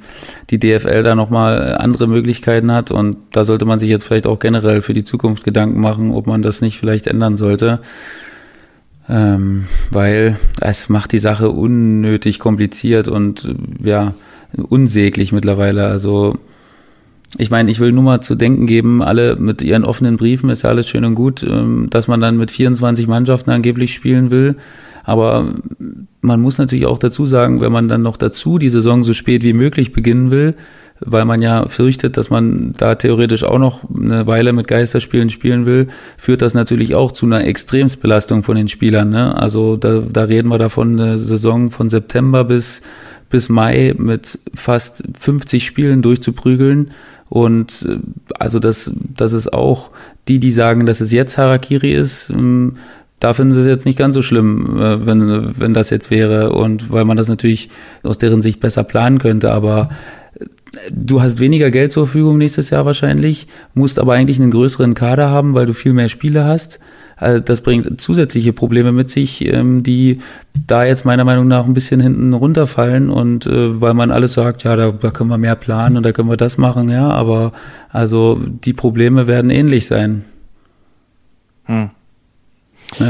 [0.49, 2.89] die DFL da nochmal andere Möglichkeiten hat.
[2.89, 6.25] Und da sollte man sich jetzt vielleicht auch generell für die Zukunft Gedanken machen, ob
[6.25, 7.81] man das nicht vielleicht ändern sollte
[9.09, 14.13] ähm, weil es macht die Sache unnötig kompliziert und äh, ja,
[14.55, 15.87] unsäglich mittlerweile.
[15.87, 16.37] Also
[17.37, 20.61] ich meine, ich will nur mal zu denken geben, alle mit ihren offenen Briefen ist
[20.61, 24.55] ja alles schön und gut, ähm, dass man dann mit 24 Mannschaften angeblich spielen will.
[25.03, 25.53] Aber
[26.21, 29.43] man muss natürlich auch dazu sagen, wenn man dann noch dazu die Saison so spät
[29.43, 30.55] wie möglich beginnen will,
[30.99, 35.65] weil man ja fürchtet, dass man da theoretisch auch noch eine Weile mit Geisterspielen spielen
[35.65, 35.87] will,
[36.17, 39.09] führt das natürlich auch zu einer Extremsbelastung von den Spielern.
[39.09, 39.35] Ne?
[39.35, 42.81] Also da, da reden wir davon eine Saison von September bis,
[43.29, 46.91] bis Mai mit fast 50 Spielen durchzuprügeln.
[47.27, 47.97] Und äh,
[48.39, 49.89] also das, das ist auch
[50.27, 52.77] die, die sagen, dass es jetzt Harakiri ist, ähm,
[53.23, 56.51] da finden sie es jetzt nicht ganz so schlimm, äh, wenn, wenn das jetzt wäre
[56.51, 57.69] und weil man das natürlich
[58.03, 59.89] aus deren Sicht besser planen könnte, aber
[60.91, 65.29] Du hast weniger Geld zur Verfügung nächstes Jahr wahrscheinlich, musst aber eigentlich einen größeren Kader
[65.29, 66.79] haben, weil du viel mehr Spiele hast.
[67.15, 70.17] Also das bringt zusätzliche Probleme mit sich, ähm, die
[70.65, 74.63] da jetzt meiner Meinung nach ein bisschen hinten runterfallen und äh, weil man alles sagt,
[74.63, 77.51] ja, da, da können wir mehr planen und da können wir das machen, ja, aber
[77.89, 80.25] also die Probleme werden ähnlich sein.
[81.65, 81.91] Hm.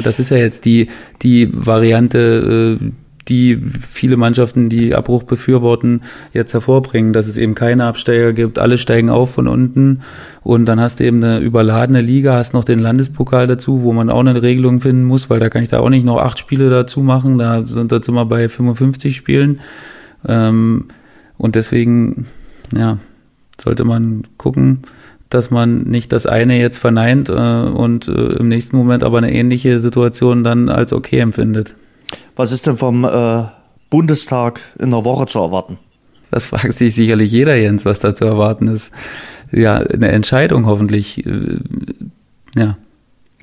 [0.03, 0.89] Das ist ja jetzt die,
[1.21, 2.91] die Variante, äh,
[3.29, 6.01] die viele Mannschaften, die Abbruch befürworten,
[6.33, 10.01] jetzt hervorbringen, dass es eben keine Absteiger gibt, alle steigen auf von unten.
[10.41, 14.09] Und dann hast du eben eine überladene Liga, hast noch den Landespokal dazu, wo man
[14.09, 16.69] auch eine Regelung finden muss, weil da kann ich da auch nicht noch acht Spiele
[16.69, 19.61] dazu machen, da sind jetzt immer bei 55 Spielen.
[20.27, 20.85] Ähm,
[21.37, 22.27] und deswegen,
[22.75, 22.97] ja,
[23.61, 24.83] sollte man gucken,
[25.33, 29.33] dass man nicht das eine jetzt verneint äh, und äh, im nächsten Moment aber eine
[29.33, 31.75] ähnliche Situation dann als okay empfindet.
[32.35, 33.43] Was ist denn vom äh,
[33.89, 35.77] Bundestag in der Woche zu erwarten?
[36.31, 38.91] Das fragt sich sicherlich jeder, Jens, was da zu erwarten ist.
[39.51, 41.25] Ja, eine Entscheidung hoffentlich.
[41.25, 41.59] Äh,
[42.55, 42.77] ja.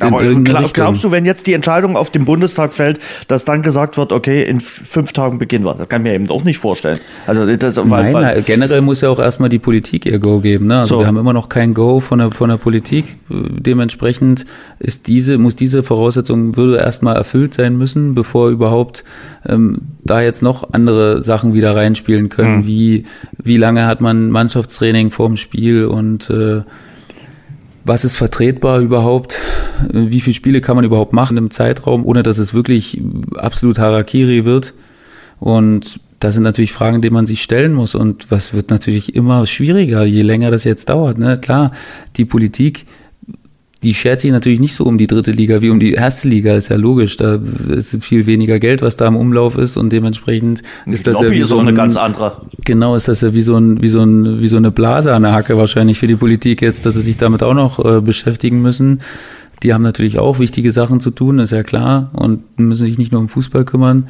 [0.01, 2.98] Aber glaub, glaubst du, wenn jetzt die Entscheidung auf dem Bundestag fällt,
[3.28, 5.74] dass dann gesagt wird, okay, in fünf Tagen beginnen wir?
[5.74, 6.98] Das kann ich mir eben auch nicht vorstellen.
[7.26, 10.66] Also das, weil, Nein, weil, generell muss ja auch erstmal die Politik ihr Go geben.
[10.66, 10.80] Ne?
[10.80, 11.01] Also so.
[11.01, 13.05] wir haben immer noch kein Go von der, von der Politik.
[13.28, 14.46] Dementsprechend
[14.78, 19.05] ist diese, muss diese Voraussetzung würde erstmal erfüllt sein müssen, bevor überhaupt
[19.46, 22.59] ähm, da jetzt noch andere Sachen wieder reinspielen können.
[22.59, 22.66] Mhm.
[22.66, 23.05] Wie,
[23.42, 26.62] wie lange hat man Mannschaftstraining vorm Spiel und äh,
[27.84, 29.38] was ist vertretbar überhaupt?
[29.92, 33.00] Wie viele Spiele kann man überhaupt machen im Zeitraum, ohne dass es wirklich
[33.36, 34.74] absolut Harakiri wird?
[35.38, 37.94] Und das sind natürlich Fragen, die man sich stellen muss.
[37.94, 41.18] Und was wird natürlich immer schwieriger, je länger das jetzt dauert.
[41.18, 41.38] Ne?
[41.38, 41.72] Klar,
[42.16, 42.86] die Politik
[43.82, 46.54] die schert sich natürlich nicht so um die dritte Liga wie um die erste Liga,
[46.54, 47.16] ist ja logisch.
[47.16, 51.30] Da ist viel weniger Geld, was da im Umlauf ist und dementsprechend ist das ja
[51.30, 52.42] wie so ein, eine ganz andere.
[52.64, 55.22] Genau, ist das ja wie so ein, wie so ein, wie so eine Blase an
[55.22, 58.60] der Hacke wahrscheinlich für die Politik jetzt, dass sie sich damit auch noch äh, beschäftigen
[58.60, 59.00] müssen.
[59.62, 63.12] Die haben natürlich auch wichtige Sachen zu tun, ist ja klar, und müssen sich nicht
[63.12, 64.08] nur um Fußball kümmern.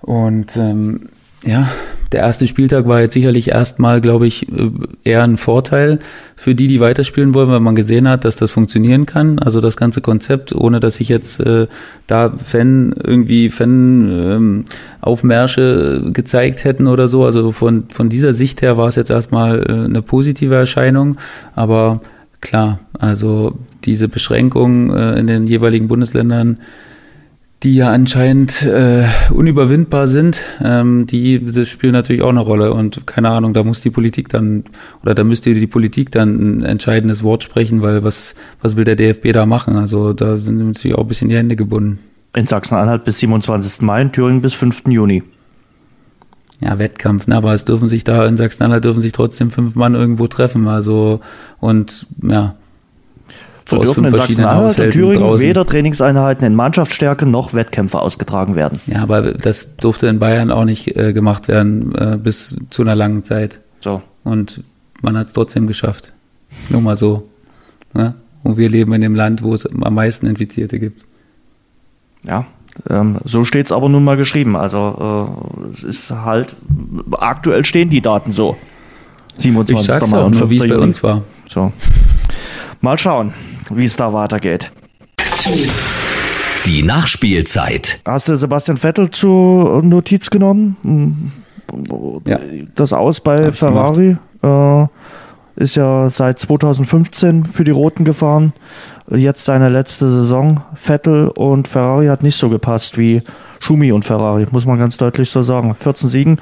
[0.00, 1.08] Und ähm,
[1.44, 1.68] ja,
[2.12, 4.70] der erste Spieltag war jetzt sicherlich erstmal, glaube ich, äh,
[5.04, 5.98] eher ein Vorteil
[6.36, 9.38] für die, die weiterspielen wollen, weil man gesehen hat, dass das funktionieren kann.
[9.38, 11.66] Also das ganze Konzept, ohne dass sich jetzt äh,
[12.06, 14.64] da Fan irgendwie Fan ähm,
[15.00, 17.24] Aufmärsche gezeigt hätten oder so.
[17.24, 21.18] Also von von dieser Sicht her war es jetzt erstmal äh, eine positive Erscheinung,
[21.54, 22.00] aber
[22.40, 26.58] klar, also diese Beschränkungen äh, in den jeweiligen Bundesländern
[27.64, 32.72] die ja anscheinend äh, unüberwindbar sind, ähm, die das spielen natürlich auch eine Rolle.
[32.72, 34.64] Und keine Ahnung, da muss die Politik dann,
[35.02, 38.94] oder da müsste die Politik dann ein entscheidendes Wort sprechen, weil was, was will der
[38.94, 39.76] DFB da machen?
[39.76, 41.98] Also da sind natürlich auch ein bisschen die Hände gebunden.
[42.34, 43.82] In Sachsen-Anhalt bis 27.
[43.82, 44.84] Mai, in Thüringen bis 5.
[44.88, 45.24] Juni.
[46.60, 47.36] Ja, Wettkampf, ne?
[47.36, 50.68] aber es dürfen sich da in Sachsen-Anhalt dürfen sich trotzdem fünf Mann irgendwo treffen.
[50.68, 51.20] Also
[51.58, 52.54] und ja,
[53.68, 55.46] so dürfen in Sachsen-Anhalt und Thüringen draußen.
[55.46, 58.78] weder Trainingseinheiten in Mannschaftsstärke noch Wettkämpfe ausgetragen werden.
[58.86, 62.94] Ja, aber das durfte in Bayern auch nicht äh, gemacht werden äh, bis zu einer
[62.94, 63.60] langen Zeit.
[63.80, 64.02] So.
[64.24, 64.62] Und
[65.02, 66.12] man hat es trotzdem geschafft.
[66.70, 67.28] Nur mal so.
[67.94, 68.14] Ne?
[68.42, 71.06] Und wir leben in dem Land, wo es am meisten Infizierte gibt.
[72.24, 72.46] Ja,
[72.88, 74.56] ähm, so steht es aber nun mal geschrieben.
[74.56, 75.28] Also
[75.66, 76.54] äh, es ist halt,
[77.12, 78.56] aktuell stehen die Daten so.
[79.38, 79.80] 27.
[79.80, 81.22] Ich sag's auch nur, wie es bei uns war.
[81.48, 81.72] So.
[82.80, 83.32] Mal schauen
[83.70, 84.70] wie es da weitergeht.
[86.66, 88.00] Die Nachspielzeit.
[88.04, 90.76] Hast du Sebastian Vettel zur Notiz genommen?
[90.82, 91.32] Hm.
[92.26, 92.38] ja.
[92.74, 94.16] das aus bei Hab Ferrari.
[94.42, 94.86] Äh,
[95.56, 98.52] ist ja seit 2015 für die Roten gefahren.
[99.10, 100.60] Jetzt seine letzte Saison.
[100.74, 103.22] Vettel und Ferrari hat nicht so gepasst wie
[103.58, 105.74] Schumi und Ferrari, muss man ganz deutlich so sagen.
[105.74, 106.40] 14 Siegen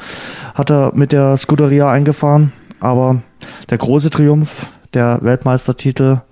[0.54, 3.22] hat er mit der Scuderia eingefahren, aber
[3.70, 6.22] der große Triumph, der Weltmeistertitel,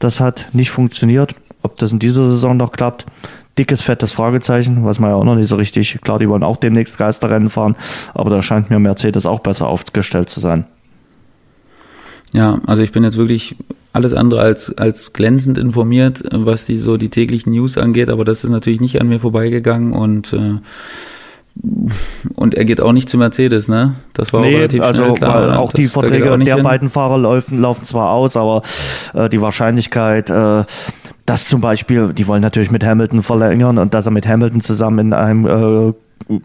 [0.00, 1.36] das hat nicht funktioniert.
[1.62, 3.06] Ob das in dieser Saison noch klappt,
[3.56, 6.56] dickes, fettes Fragezeichen, was man ja auch noch nicht so richtig, klar, die wollen auch
[6.56, 7.76] demnächst Geisterrennen fahren,
[8.12, 10.66] aber da scheint mir Mercedes auch besser aufgestellt zu sein.
[12.32, 13.54] Ja, also ich bin jetzt wirklich
[13.92, 18.42] alles andere als, als glänzend informiert, was die so die täglichen News angeht, aber das
[18.42, 20.56] ist natürlich nicht an mir vorbeigegangen und äh,
[22.34, 23.94] und er geht auch nicht zu Mercedes, ne?
[24.12, 25.34] Das war nee, auch relativ also, schnell klar.
[25.34, 26.64] Weil auch das, die Verträge der hin.
[26.64, 28.62] beiden Fahrer laufen, laufen zwar aus, aber
[29.12, 30.64] äh, die Wahrscheinlichkeit, äh,
[31.26, 34.98] dass zum Beispiel, die wollen natürlich mit Hamilton verlängern und dass er mit Hamilton zusammen
[35.06, 35.92] in einem äh,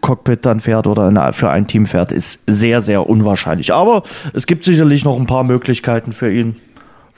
[0.00, 3.72] Cockpit dann fährt oder in, für ein Team fährt, ist sehr, sehr unwahrscheinlich.
[3.72, 6.56] Aber es gibt sicherlich noch ein paar Möglichkeiten für ihn.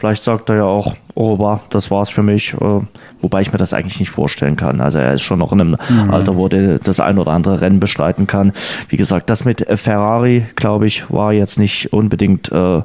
[0.03, 2.81] Vielleicht sagt er ja auch, oh, das war's für mich, äh,
[3.21, 4.81] wobei ich mir das eigentlich nicht vorstellen kann.
[4.81, 6.11] Also er ist schon noch in einem mhm.
[6.11, 8.53] Alter, wo er das ein oder andere Rennen bestreiten kann.
[8.89, 12.83] Wie gesagt, das mit Ferrari, glaube ich, war jetzt nicht unbedingt äh,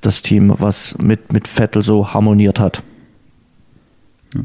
[0.00, 2.82] das Team, was mit, mit Vettel so harmoniert hat.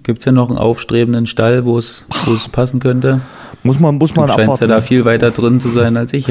[0.04, 2.06] Gibt es ja noch einen aufstrebenden Stall, wo es
[2.52, 3.22] passen könnte?
[3.64, 4.70] Muss man, muss man du scheinst abwarten.
[4.70, 6.26] ja da viel weiter drin zu sein als ich.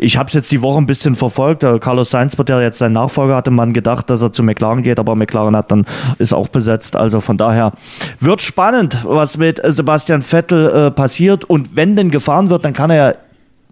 [0.00, 1.64] Ich habe es jetzt die Woche ein bisschen verfolgt.
[1.80, 4.98] Carlos Sainz wird ja jetzt sein Nachfolger, hatte man gedacht, dass er zu McLaren geht,
[4.98, 5.86] aber McLaren hat dann
[6.18, 6.96] ist auch besetzt.
[6.96, 7.72] Also von daher
[8.18, 11.44] wird spannend, was mit Sebastian Vettel äh, passiert.
[11.44, 13.14] Und wenn denn gefahren wird, dann kann er ja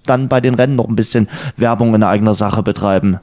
[0.05, 3.19] dann bei den Rennen noch ein bisschen Werbung in eigener Sache betreiben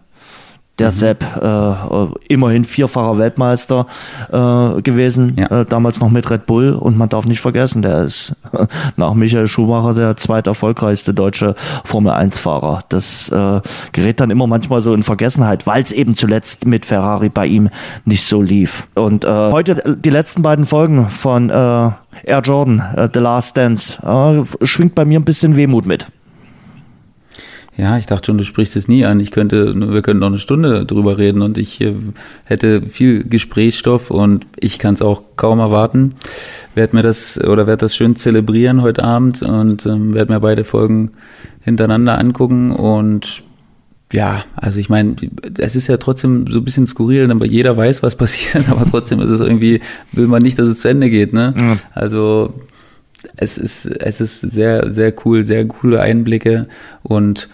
[0.79, 0.91] der mhm.
[0.91, 3.85] Sepp, äh, immerhin vierfacher Weltmeister
[4.31, 5.61] äh, gewesen, ja.
[5.61, 8.35] äh, damals noch mit Red Bull und man darf nicht vergessen, der ist
[8.95, 12.79] nach Michael Schumacher der zweiterfolgreichste deutsche Formel-1-Fahrer.
[12.89, 13.61] Das äh,
[13.91, 17.69] gerät dann immer manchmal so in Vergessenheit, weil es eben zuletzt mit Ferrari bei ihm
[18.05, 18.87] nicht so lief.
[18.95, 24.01] Und äh, heute die letzten beiden Folgen von äh, Air Jordan, äh, The Last Dance,
[24.01, 26.07] äh, schwingt bei mir ein bisschen Wehmut mit.
[27.75, 29.19] Ja, ich dachte schon, du sprichst es nie an.
[29.19, 31.95] Ich könnte, wir könnten noch eine Stunde drüber reden und ich äh,
[32.45, 36.13] hätte viel Gesprächsstoff und ich kann es auch kaum erwarten.
[36.75, 40.63] Werde mir das oder werde das schön zelebrieren heute Abend und ähm, werde mir beide
[40.63, 41.11] Folgen
[41.61, 43.43] hintereinander angucken und
[44.11, 45.15] ja, also ich meine,
[45.57, 49.19] es ist ja trotzdem so ein bisschen skurril, aber jeder weiß, was passiert, aber trotzdem
[49.19, 51.55] ist es irgendwie, will man nicht, dass es zu Ende geht, ne?
[51.59, 51.77] Ja.
[51.93, 52.53] Also
[53.37, 56.67] es ist, es ist sehr, sehr cool, sehr coole Einblicke
[57.01, 57.49] und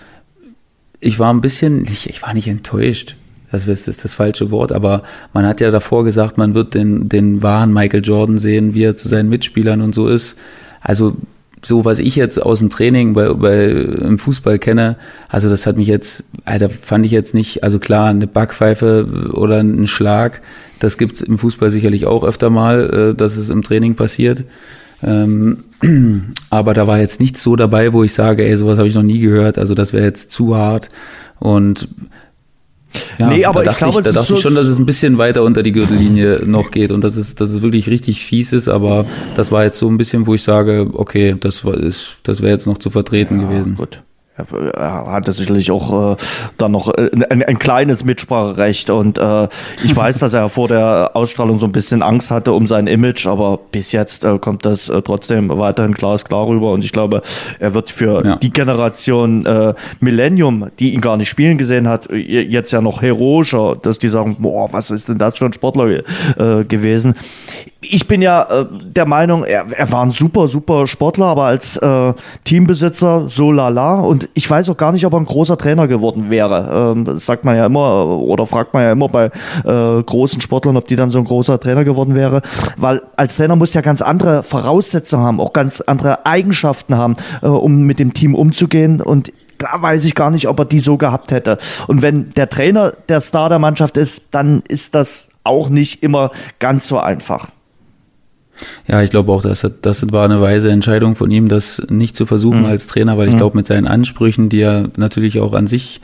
[0.99, 3.15] ich war ein bisschen, ich, ich war nicht enttäuscht.
[3.51, 5.01] Das ist, das falsche Wort, aber
[5.33, 8.95] man hat ja davor gesagt, man wird den, den wahren Michael Jordan sehen, wie er
[8.95, 10.37] zu seinen Mitspielern und so ist.
[10.81, 11.17] Also
[11.63, 14.97] so was ich jetzt aus dem Training bei, bei im Fußball kenne,
[15.27, 19.59] also das hat mich jetzt, Alter, fand ich jetzt nicht, also klar, eine Backpfeife oder
[19.59, 20.41] ein Schlag,
[20.79, 24.45] das gibt's im Fußball sicherlich auch öfter mal, äh, dass es im Training passiert.
[25.03, 25.57] Ähm,
[26.49, 29.03] aber da war jetzt nichts so dabei, wo ich sage, ey, sowas habe ich noch
[29.03, 29.57] nie gehört.
[29.57, 30.89] Also das wäre jetzt zu hart.
[31.39, 31.87] Und
[33.19, 35.17] ja, nee, aber da ich glaube, ich, da dachte ich schon, dass es ein bisschen
[35.19, 38.67] weiter unter die Gürtellinie noch geht und dass es, dass es wirklich richtig fies ist,
[38.67, 42.41] aber das war jetzt so ein bisschen, wo ich sage, okay, das war, ist, das
[42.41, 43.75] wäre jetzt noch zu vertreten ja, gewesen.
[43.75, 44.01] Gut
[44.73, 46.15] er hatte sicherlich auch äh,
[46.57, 49.47] dann noch äh, ein, ein, kleines Mitspracherecht und äh,
[49.83, 53.27] ich weiß, dass er vor der Ausstrahlung so ein bisschen Angst hatte um sein Image,
[53.27, 57.21] aber bis jetzt äh, kommt das äh, trotzdem weiterhin glasklar rüber und ich glaube,
[57.59, 58.35] er wird für ja.
[58.37, 63.75] die Generation äh, Millennium, die ihn gar nicht spielen gesehen hat, jetzt ja noch heroischer,
[63.81, 66.03] dass die sagen, boah, was ist denn das für ein Sportler
[66.37, 67.15] äh, gewesen.
[67.81, 71.77] Ich bin ja äh, der Meinung, er, er war ein super, super Sportler, aber als
[71.77, 72.13] äh,
[72.43, 76.29] Teambesitzer so lala und ich weiß auch gar nicht, ob er ein großer Trainer geworden
[76.29, 76.93] wäre.
[76.93, 79.31] Ähm, das sagt man ja immer oder fragt man ja immer bei
[79.65, 82.41] äh, großen Sportlern, ob die dann so ein großer Trainer geworden wäre.
[82.77, 87.47] Weil als Trainer muss ja ganz andere Voraussetzungen haben, auch ganz andere Eigenschaften haben, äh,
[87.47, 89.01] um mit dem Team umzugehen.
[89.01, 91.57] Und da weiß ich gar nicht, ob er die so gehabt hätte.
[91.87, 96.31] Und wenn der Trainer der Star der Mannschaft ist, dann ist das auch nicht immer
[96.59, 97.47] ganz so einfach.
[98.87, 102.25] Ja, ich glaube auch, dass das war eine weise Entscheidung von ihm, das nicht zu
[102.25, 102.65] versuchen mhm.
[102.65, 103.39] als Trainer, weil ich mhm.
[103.39, 106.01] glaube, mit seinen Ansprüchen, die er natürlich auch an sich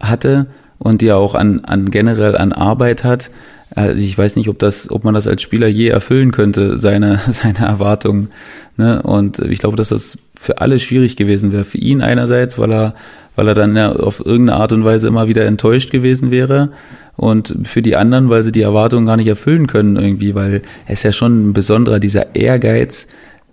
[0.00, 0.46] hatte
[0.78, 3.30] und die er auch an, an generell an Arbeit hat,
[3.74, 7.20] also ich weiß nicht, ob das, ob man das als Spieler je erfüllen könnte, seine,
[7.30, 8.28] seine Erwartungen.
[8.76, 9.02] Ne?
[9.02, 11.64] Und ich glaube, dass das für alle schwierig gewesen wäre.
[11.64, 12.94] Für ihn einerseits, weil er,
[13.36, 16.70] weil er dann ja auf irgendeine Art und Weise immer wieder enttäuscht gewesen wäre
[17.16, 21.02] und für die anderen, weil sie die Erwartungen gar nicht erfüllen können irgendwie, weil es
[21.02, 23.06] ja schon ein besonderer, dieser Ehrgeiz,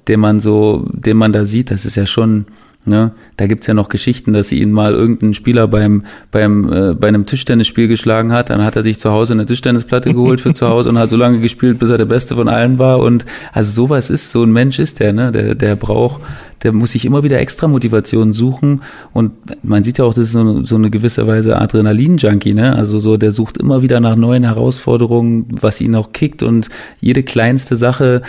[0.08, 2.48] den man so, den man da sieht, das ist ja schon,
[2.86, 3.12] Ne?
[3.36, 7.26] Da gibt's ja noch Geschichten, dass ihn mal irgendein Spieler beim, beim, äh, bei einem
[7.26, 8.50] Tischtennisspiel geschlagen hat.
[8.50, 11.18] Dann hat er sich zu Hause eine Tischtennisplatte geholt für zu Hause und hat so
[11.18, 13.00] lange gespielt, bis er der Beste von allen war.
[13.00, 15.32] Und also sowas ist, so ein Mensch ist der, ne?
[15.34, 16.22] Der, der braucht,
[16.64, 18.82] der muss sich immer wieder extra Motivation suchen.
[19.14, 19.32] Und
[19.64, 22.76] man sieht ja auch, das ist so, so eine gewisse Weise Adrenalin-Junkie, ne?
[22.76, 26.44] Also so, der sucht immer wieder nach neuen Herausforderungen, was ihn auch kickt.
[26.44, 26.70] Und
[27.02, 28.22] jede kleinste Sache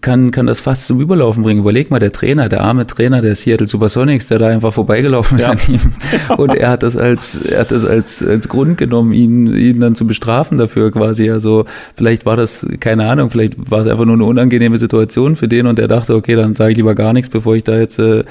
[0.00, 1.60] kann, kann das fast zum Überlaufen bringen.
[1.60, 5.46] Überleg mal, der Trainer, der arme Trainer der Seattle Supersonics, der da einfach vorbeigelaufen ist
[5.46, 5.52] ja.
[5.52, 5.80] an ihm.
[6.36, 9.94] Und er hat das als, er hat das als, als Grund genommen, ihn, ihn dann
[9.94, 11.30] zu bestrafen dafür quasi.
[11.30, 11.64] Also
[11.94, 15.66] vielleicht war das, keine Ahnung, vielleicht war es einfach nur eine unangenehme Situation für den
[15.66, 18.24] und er dachte, okay, dann sage ich lieber gar nichts, bevor ich da jetzt äh,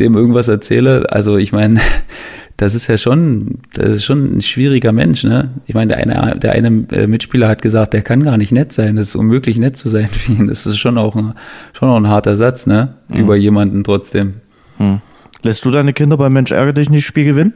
[0.00, 1.06] dem irgendwas erzähle.
[1.10, 1.80] Also ich meine,
[2.56, 5.50] das ist ja schon, das ist schon ein schwieriger Mensch, ne?
[5.66, 8.72] Ich meine, der eine, der eine äh, Mitspieler hat gesagt, der kann gar nicht nett
[8.72, 10.46] sein, das ist unmöglich nett zu sein für ihn.
[10.46, 11.34] Das ist schon auch ein,
[11.72, 12.94] schon auch ein harter Satz, ne?
[13.08, 13.20] Mhm.
[13.20, 14.34] Über jemanden trotzdem.
[14.82, 15.00] Mhm.
[15.42, 17.54] Lässt du deine Kinder beim Mensch ärgere dich nicht Spiel gewinnen?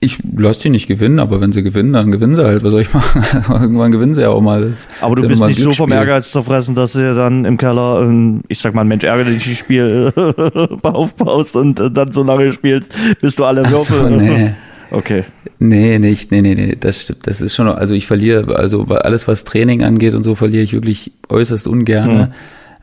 [0.00, 2.62] Ich lasse die nicht gewinnen, aber wenn sie gewinnen, dann gewinnen sie halt.
[2.62, 3.22] Was soll ich machen?
[3.62, 4.62] Irgendwann gewinnen sie ja auch mal.
[4.62, 8.42] Das aber du bist nicht so vom Ehrgeiz zerfressen, dass du dann im Keller, ein,
[8.46, 10.12] ich sag mal, ein Mensch ärgerlich Spiel
[10.82, 14.02] aufbaust und dann so lange spielst, bis du alle Würfel.
[14.02, 14.54] So, nee.
[14.90, 15.24] Okay.
[15.58, 17.26] Nee, nicht, nee, nee, nee, das stimmt.
[17.26, 20.72] Das ist schon, also ich verliere, also alles, was Training angeht und so, verliere ich
[20.72, 22.16] wirklich äußerst ungern.
[22.16, 22.28] Mhm.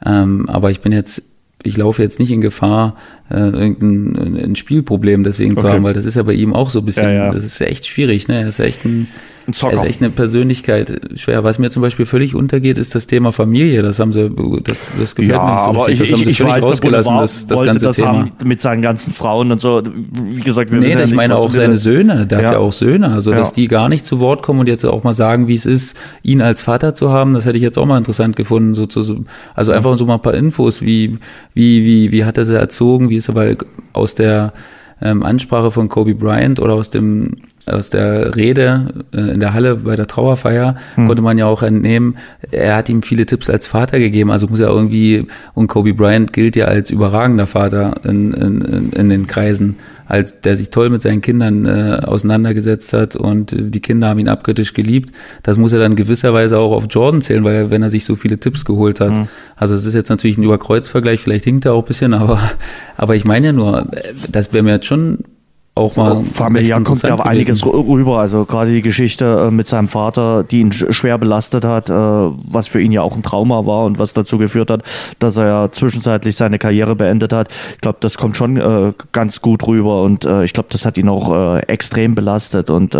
[0.06, 1.24] Ähm, aber ich bin jetzt
[1.66, 2.96] ich laufe jetzt nicht in Gefahr,
[3.30, 5.62] äh, irgendein ein Spielproblem deswegen okay.
[5.62, 7.32] zu haben, weil das ist ja bei ihm auch so ein bisschen, ja, ja.
[7.32, 8.42] das ist ja echt schwierig, ne?
[8.42, 9.08] Er ist echt ein,
[9.48, 9.74] ein Zocker.
[9.74, 11.44] Er ist echt eine Persönlichkeit schwer.
[11.44, 13.82] Was mir zum Beispiel völlig untergeht, ist das Thema Familie.
[13.82, 14.32] Das haben sie,
[14.64, 16.00] das, das gefällt ja, mir nicht so richtig.
[16.00, 18.28] Das ich, haben sie völlig weiß, rausgelassen, das, das ganze das Thema.
[18.44, 19.84] mit seinen ganzen Frauen und so.
[19.86, 22.26] Wie gesagt, wir Nee, ja ich meine auch seine Söhne.
[22.26, 23.12] Der hat ja auch Söhne.
[23.12, 25.66] Also, dass die gar nicht zu Wort kommen und jetzt auch mal sagen, wie es
[25.66, 28.74] ist, ihn als Vater zu haben, das hätte ich jetzt auch mal interessant gefunden.
[28.74, 31.18] So zu, also einfach so mal ein paar Infos, wie,
[31.54, 33.58] wie, wie, wie hat er sie erzogen, wie ist er, weil
[33.94, 34.54] aus der
[35.02, 37.32] ähm, Ansprache von Kobe Bryant oder aus dem
[37.66, 41.08] aus der Rede äh, in der Halle bei der Trauerfeier hm.
[41.08, 42.18] konnte man ja auch entnehmen,
[42.52, 46.34] er hat ihm viele Tipps als Vater gegeben, also muss er irgendwie, und Kobe Bryant
[46.34, 51.02] gilt ja als überragender Vater in, in, in den Kreisen, als der sich toll mit
[51.02, 55.12] seinen Kindern äh, auseinandergesetzt hat und die Kinder haben ihn abkritisch geliebt.
[55.42, 58.16] Das muss er dann gewisserweise auch auf Jordan zählen, weil er, wenn er sich so
[58.16, 59.18] viele Tipps geholt hat.
[59.18, 59.28] Hm.
[59.56, 62.40] Also es ist jetzt natürlich ein Überkreuzvergleich, vielleicht hinkt er auch ein bisschen, aber,
[62.98, 63.88] aber ich meine ja nur,
[64.32, 65.20] das wäre mir jetzt schon
[65.76, 66.22] auch mal.
[66.22, 68.20] Familiär kommt ja einiges rüber.
[68.20, 72.68] Also gerade die Geschichte äh, mit seinem Vater, die ihn schwer belastet hat, äh, was
[72.68, 74.84] für ihn ja auch ein Trauma war und was dazu geführt hat,
[75.20, 77.50] dass er ja zwischenzeitlich seine Karriere beendet hat.
[77.74, 81.10] Ich glaube, das kommt schon äh, ganz gut rüber und ich glaube, das hat ihn
[81.10, 82.70] auch extrem belastet.
[82.70, 82.94] Und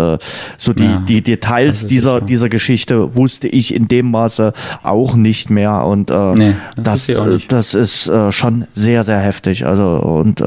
[0.58, 4.52] so die, ja, die Details dieser, dieser Geschichte wusste ich in dem Maße
[4.82, 5.84] auch nicht mehr.
[5.84, 9.66] Und nee, das, das, das ist schon sehr, sehr heftig.
[9.66, 10.42] Also und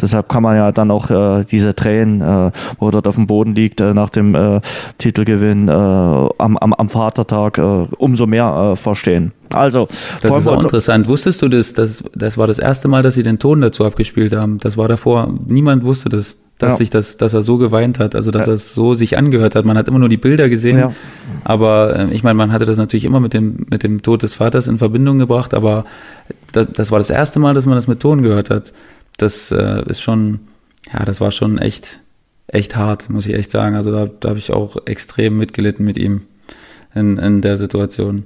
[0.00, 3.26] deshalb kann man ja dann auch diese diese Tränen, äh, wo er dort auf dem
[3.26, 4.60] Boden liegt äh, nach dem äh,
[4.98, 7.62] Titelgewinn äh, am, am, am Vatertag, äh,
[7.96, 9.32] umso mehr äh, verstehen.
[9.52, 9.88] Also,
[10.20, 11.06] das ist auch interessant.
[11.06, 12.02] Wusstest du das, das?
[12.14, 14.58] Das war das erste Mal, dass sie den Ton dazu abgespielt haben.
[14.58, 15.32] Das war davor.
[15.46, 16.78] Niemand wusste das, dass ja.
[16.78, 18.52] sich das, dass er so geweint hat, also dass ja.
[18.52, 19.64] er es so sich angehört hat.
[19.64, 20.92] Man hat immer nur die Bilder gesehen, ja.
[21.44, 24.66] aber ich meine, man hatte das natürlich immer mit dem mit dem Tod des Vaters
[24.66, 25.84] in Verbindung gebracht, aber
[26.52, 28.72] das, das war das erste Mal, dass man das mit Ton gehört hat.
[29.18, 30.40] Das äh, ist schon
[30.92, 32.00] ja, das war schon echt,
[32.46, 33.76] echt hart, muss ich echt sagen.
[33.76, 36.22] Also da, da habe ich auch extrem mitgelitten mit ihm
[36.94, 38.24] in, in der Situation.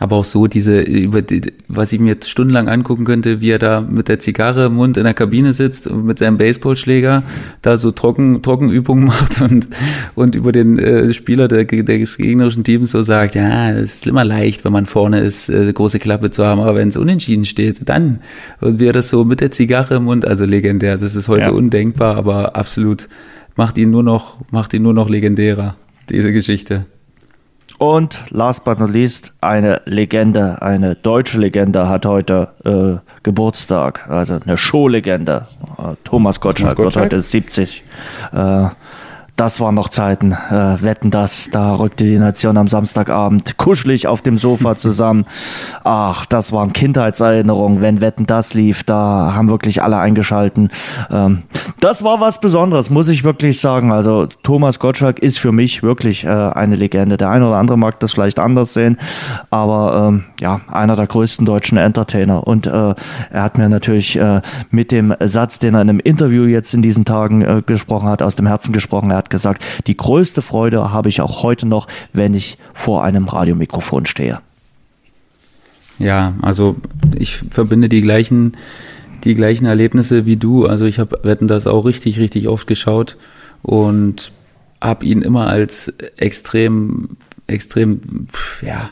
[0.00, 3.58] Aber auch so diese, über die, was ich mir jetzt stundenlang angucken könnte, wie er
[3.58, 7.22] da mit der Zigarre im Mund in der Kabine sitzt und mit seinem Baseballschläger
[7.60, 9.68] da so Trocken, Trockenübungen macht und,
[10.14, 14.24] und über den äh, Spieler der, des gegnerischen Teams so sagt, ja, es ist immer
[14.24, 17.86] leicht, wenn man vorne ist, äh, große Klappe zu haben, aber wenn es unentschieden steht,
[17.88, 18.20] dann.
[18.60, 21.50] Und wie er das so mit der Zigarre im Mund, also legendär, das ist heute
[21.50, 21.50] ja.
[21.50, 23.08] undenkbar, aber absolut
[23.54, 25.76] macht ihn nur noch, macht ihn nur noch legendärer,
[26.08, 26.86] diese Geschichte.
[27.80, 34.38] Und last but not least, eine Legende, eine deutsche Legende hat heute äh, Geburtstag, also
[34.38, 35.46] eine Showlegende.
[36.04, 37.82] Thomas Gottschalk, Thomas Gottschalk wird heute 70.
[38.34, 38.66] Äh,
[39.40, 40.32] das waren noch Zeiten.
[40.32, 45.24] Äh, wetten das, da rückte die Nation am Samstagabend kuschelig auf dem Sofa zusammen.
[45.82, 47.80] Ach, das waren Kindheitserinnerungen.
[47.80, 50.68] Wenn Wetten das lief, da haben wirklich alle eingeschalten.
[51.10, 51.44] Ähm,
[51.80, 53.92] das war was Besonderes, muss ich wirklich sagen.
[53.92, 57.16] Also Thomas Gottschalk ist für mich wirklich äh, eine Legende.
[57.16, 58.98] Der eine oder andere mag das vielleicht anders sehen,
[59.48, 62.46] aber ähm, ja, einer der größten deutschen Entertainer.
[62.46, 62.70] Und äh,
[63.30, 66.82] er hat mir natürlich äh, mit dem Satz, den er in einem Interview jetzt in
[66.82, 69.10] diesen Tagen äh, gesprochen hat, aus dem Herzen gesprochen.
[69.10, 73.28] Er hat gesagt, die größte Freude habe ich auch heute noch, wenn ich vor einem
[73.28, 74.40] Radiomikrofon stehe.
[75.98, 76.76] Ja, also
[77.18, 78.56] ich verbinde die gleichen
[79.24, 80.66] die gleichen Erlebnisse wie du.
[80.66, 83.16] Also ich habe Wetten das auch richtig, richtig oft geschaut
[83.62, 84.32] und
[84.80, 87.16] habe ihn immer als extrem,
[87.46, 88.28] extrem,
[88.62, 88.90] ja,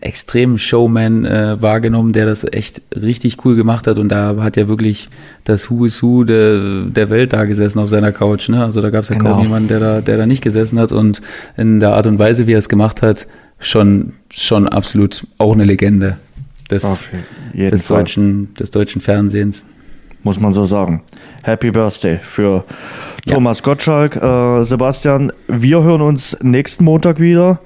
[0.00, 4.66] extrem Showman äh, wahrgenommen, der das echt richtig cool gemacht hat und da hat ja
[4.66, 5.10] wirklich
[5.44, 8.48] das Who is Who der, der Welt da gesessen auf seiner Couch.
[8.48, 8.64] Ne?
[8.64, 9.32] Also da gab es ja genau.
[9.32, 11.20] kaum jemanden, der da, der da nicht gesessen hat und
[11.56, 13.26] in der Art und Weise, wie er es gemacht hat,
[13.58, 16.16] schon, schon absolut auch eine Legende
[16.70, 17.08] des,
[17.52, 19.66] des, deutschen, des deutschen Fernsehens.
[20.22, 21.02] Muss man so sagen.
[21.42, 22.64] Happy Birthday für
[23.24, 23.34] ja.
[23.34, 24.16] Thomas Gottschalk.
[24.16, 27.60] Äh, Sebastian, wir hören uns nächsten Montag wieder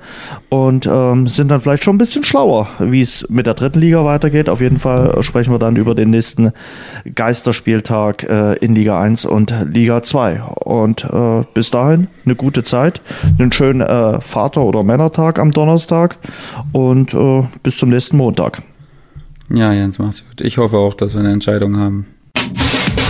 [0.49, 4.05] und ähm, sind dann vielleicht schon ein bisschen schlauer, wie es mit der dritten Liga
[4.05, 4.49] weitergeht.
[4.49, 6.53] Auf jeden Fall sprechen wir dann über den nächsten
[7.15, 10.43] Geisterspieltag äh, in Liga 1 und Liga 2.
[10.43, 13.01] Und äh, bis dahin eine gute Zeit,
[13.39, 16.19] einen schönen äh, Vater- oder Männertag am Donnerstag
[16.73, 18.63] und äh, bis zum nächsten Montag.
[19.53, 20.41] Ja, Jens, mach's gut.
[20.41, 22.07] Ich hoffe auch, dass wir eine Entscheidung haben.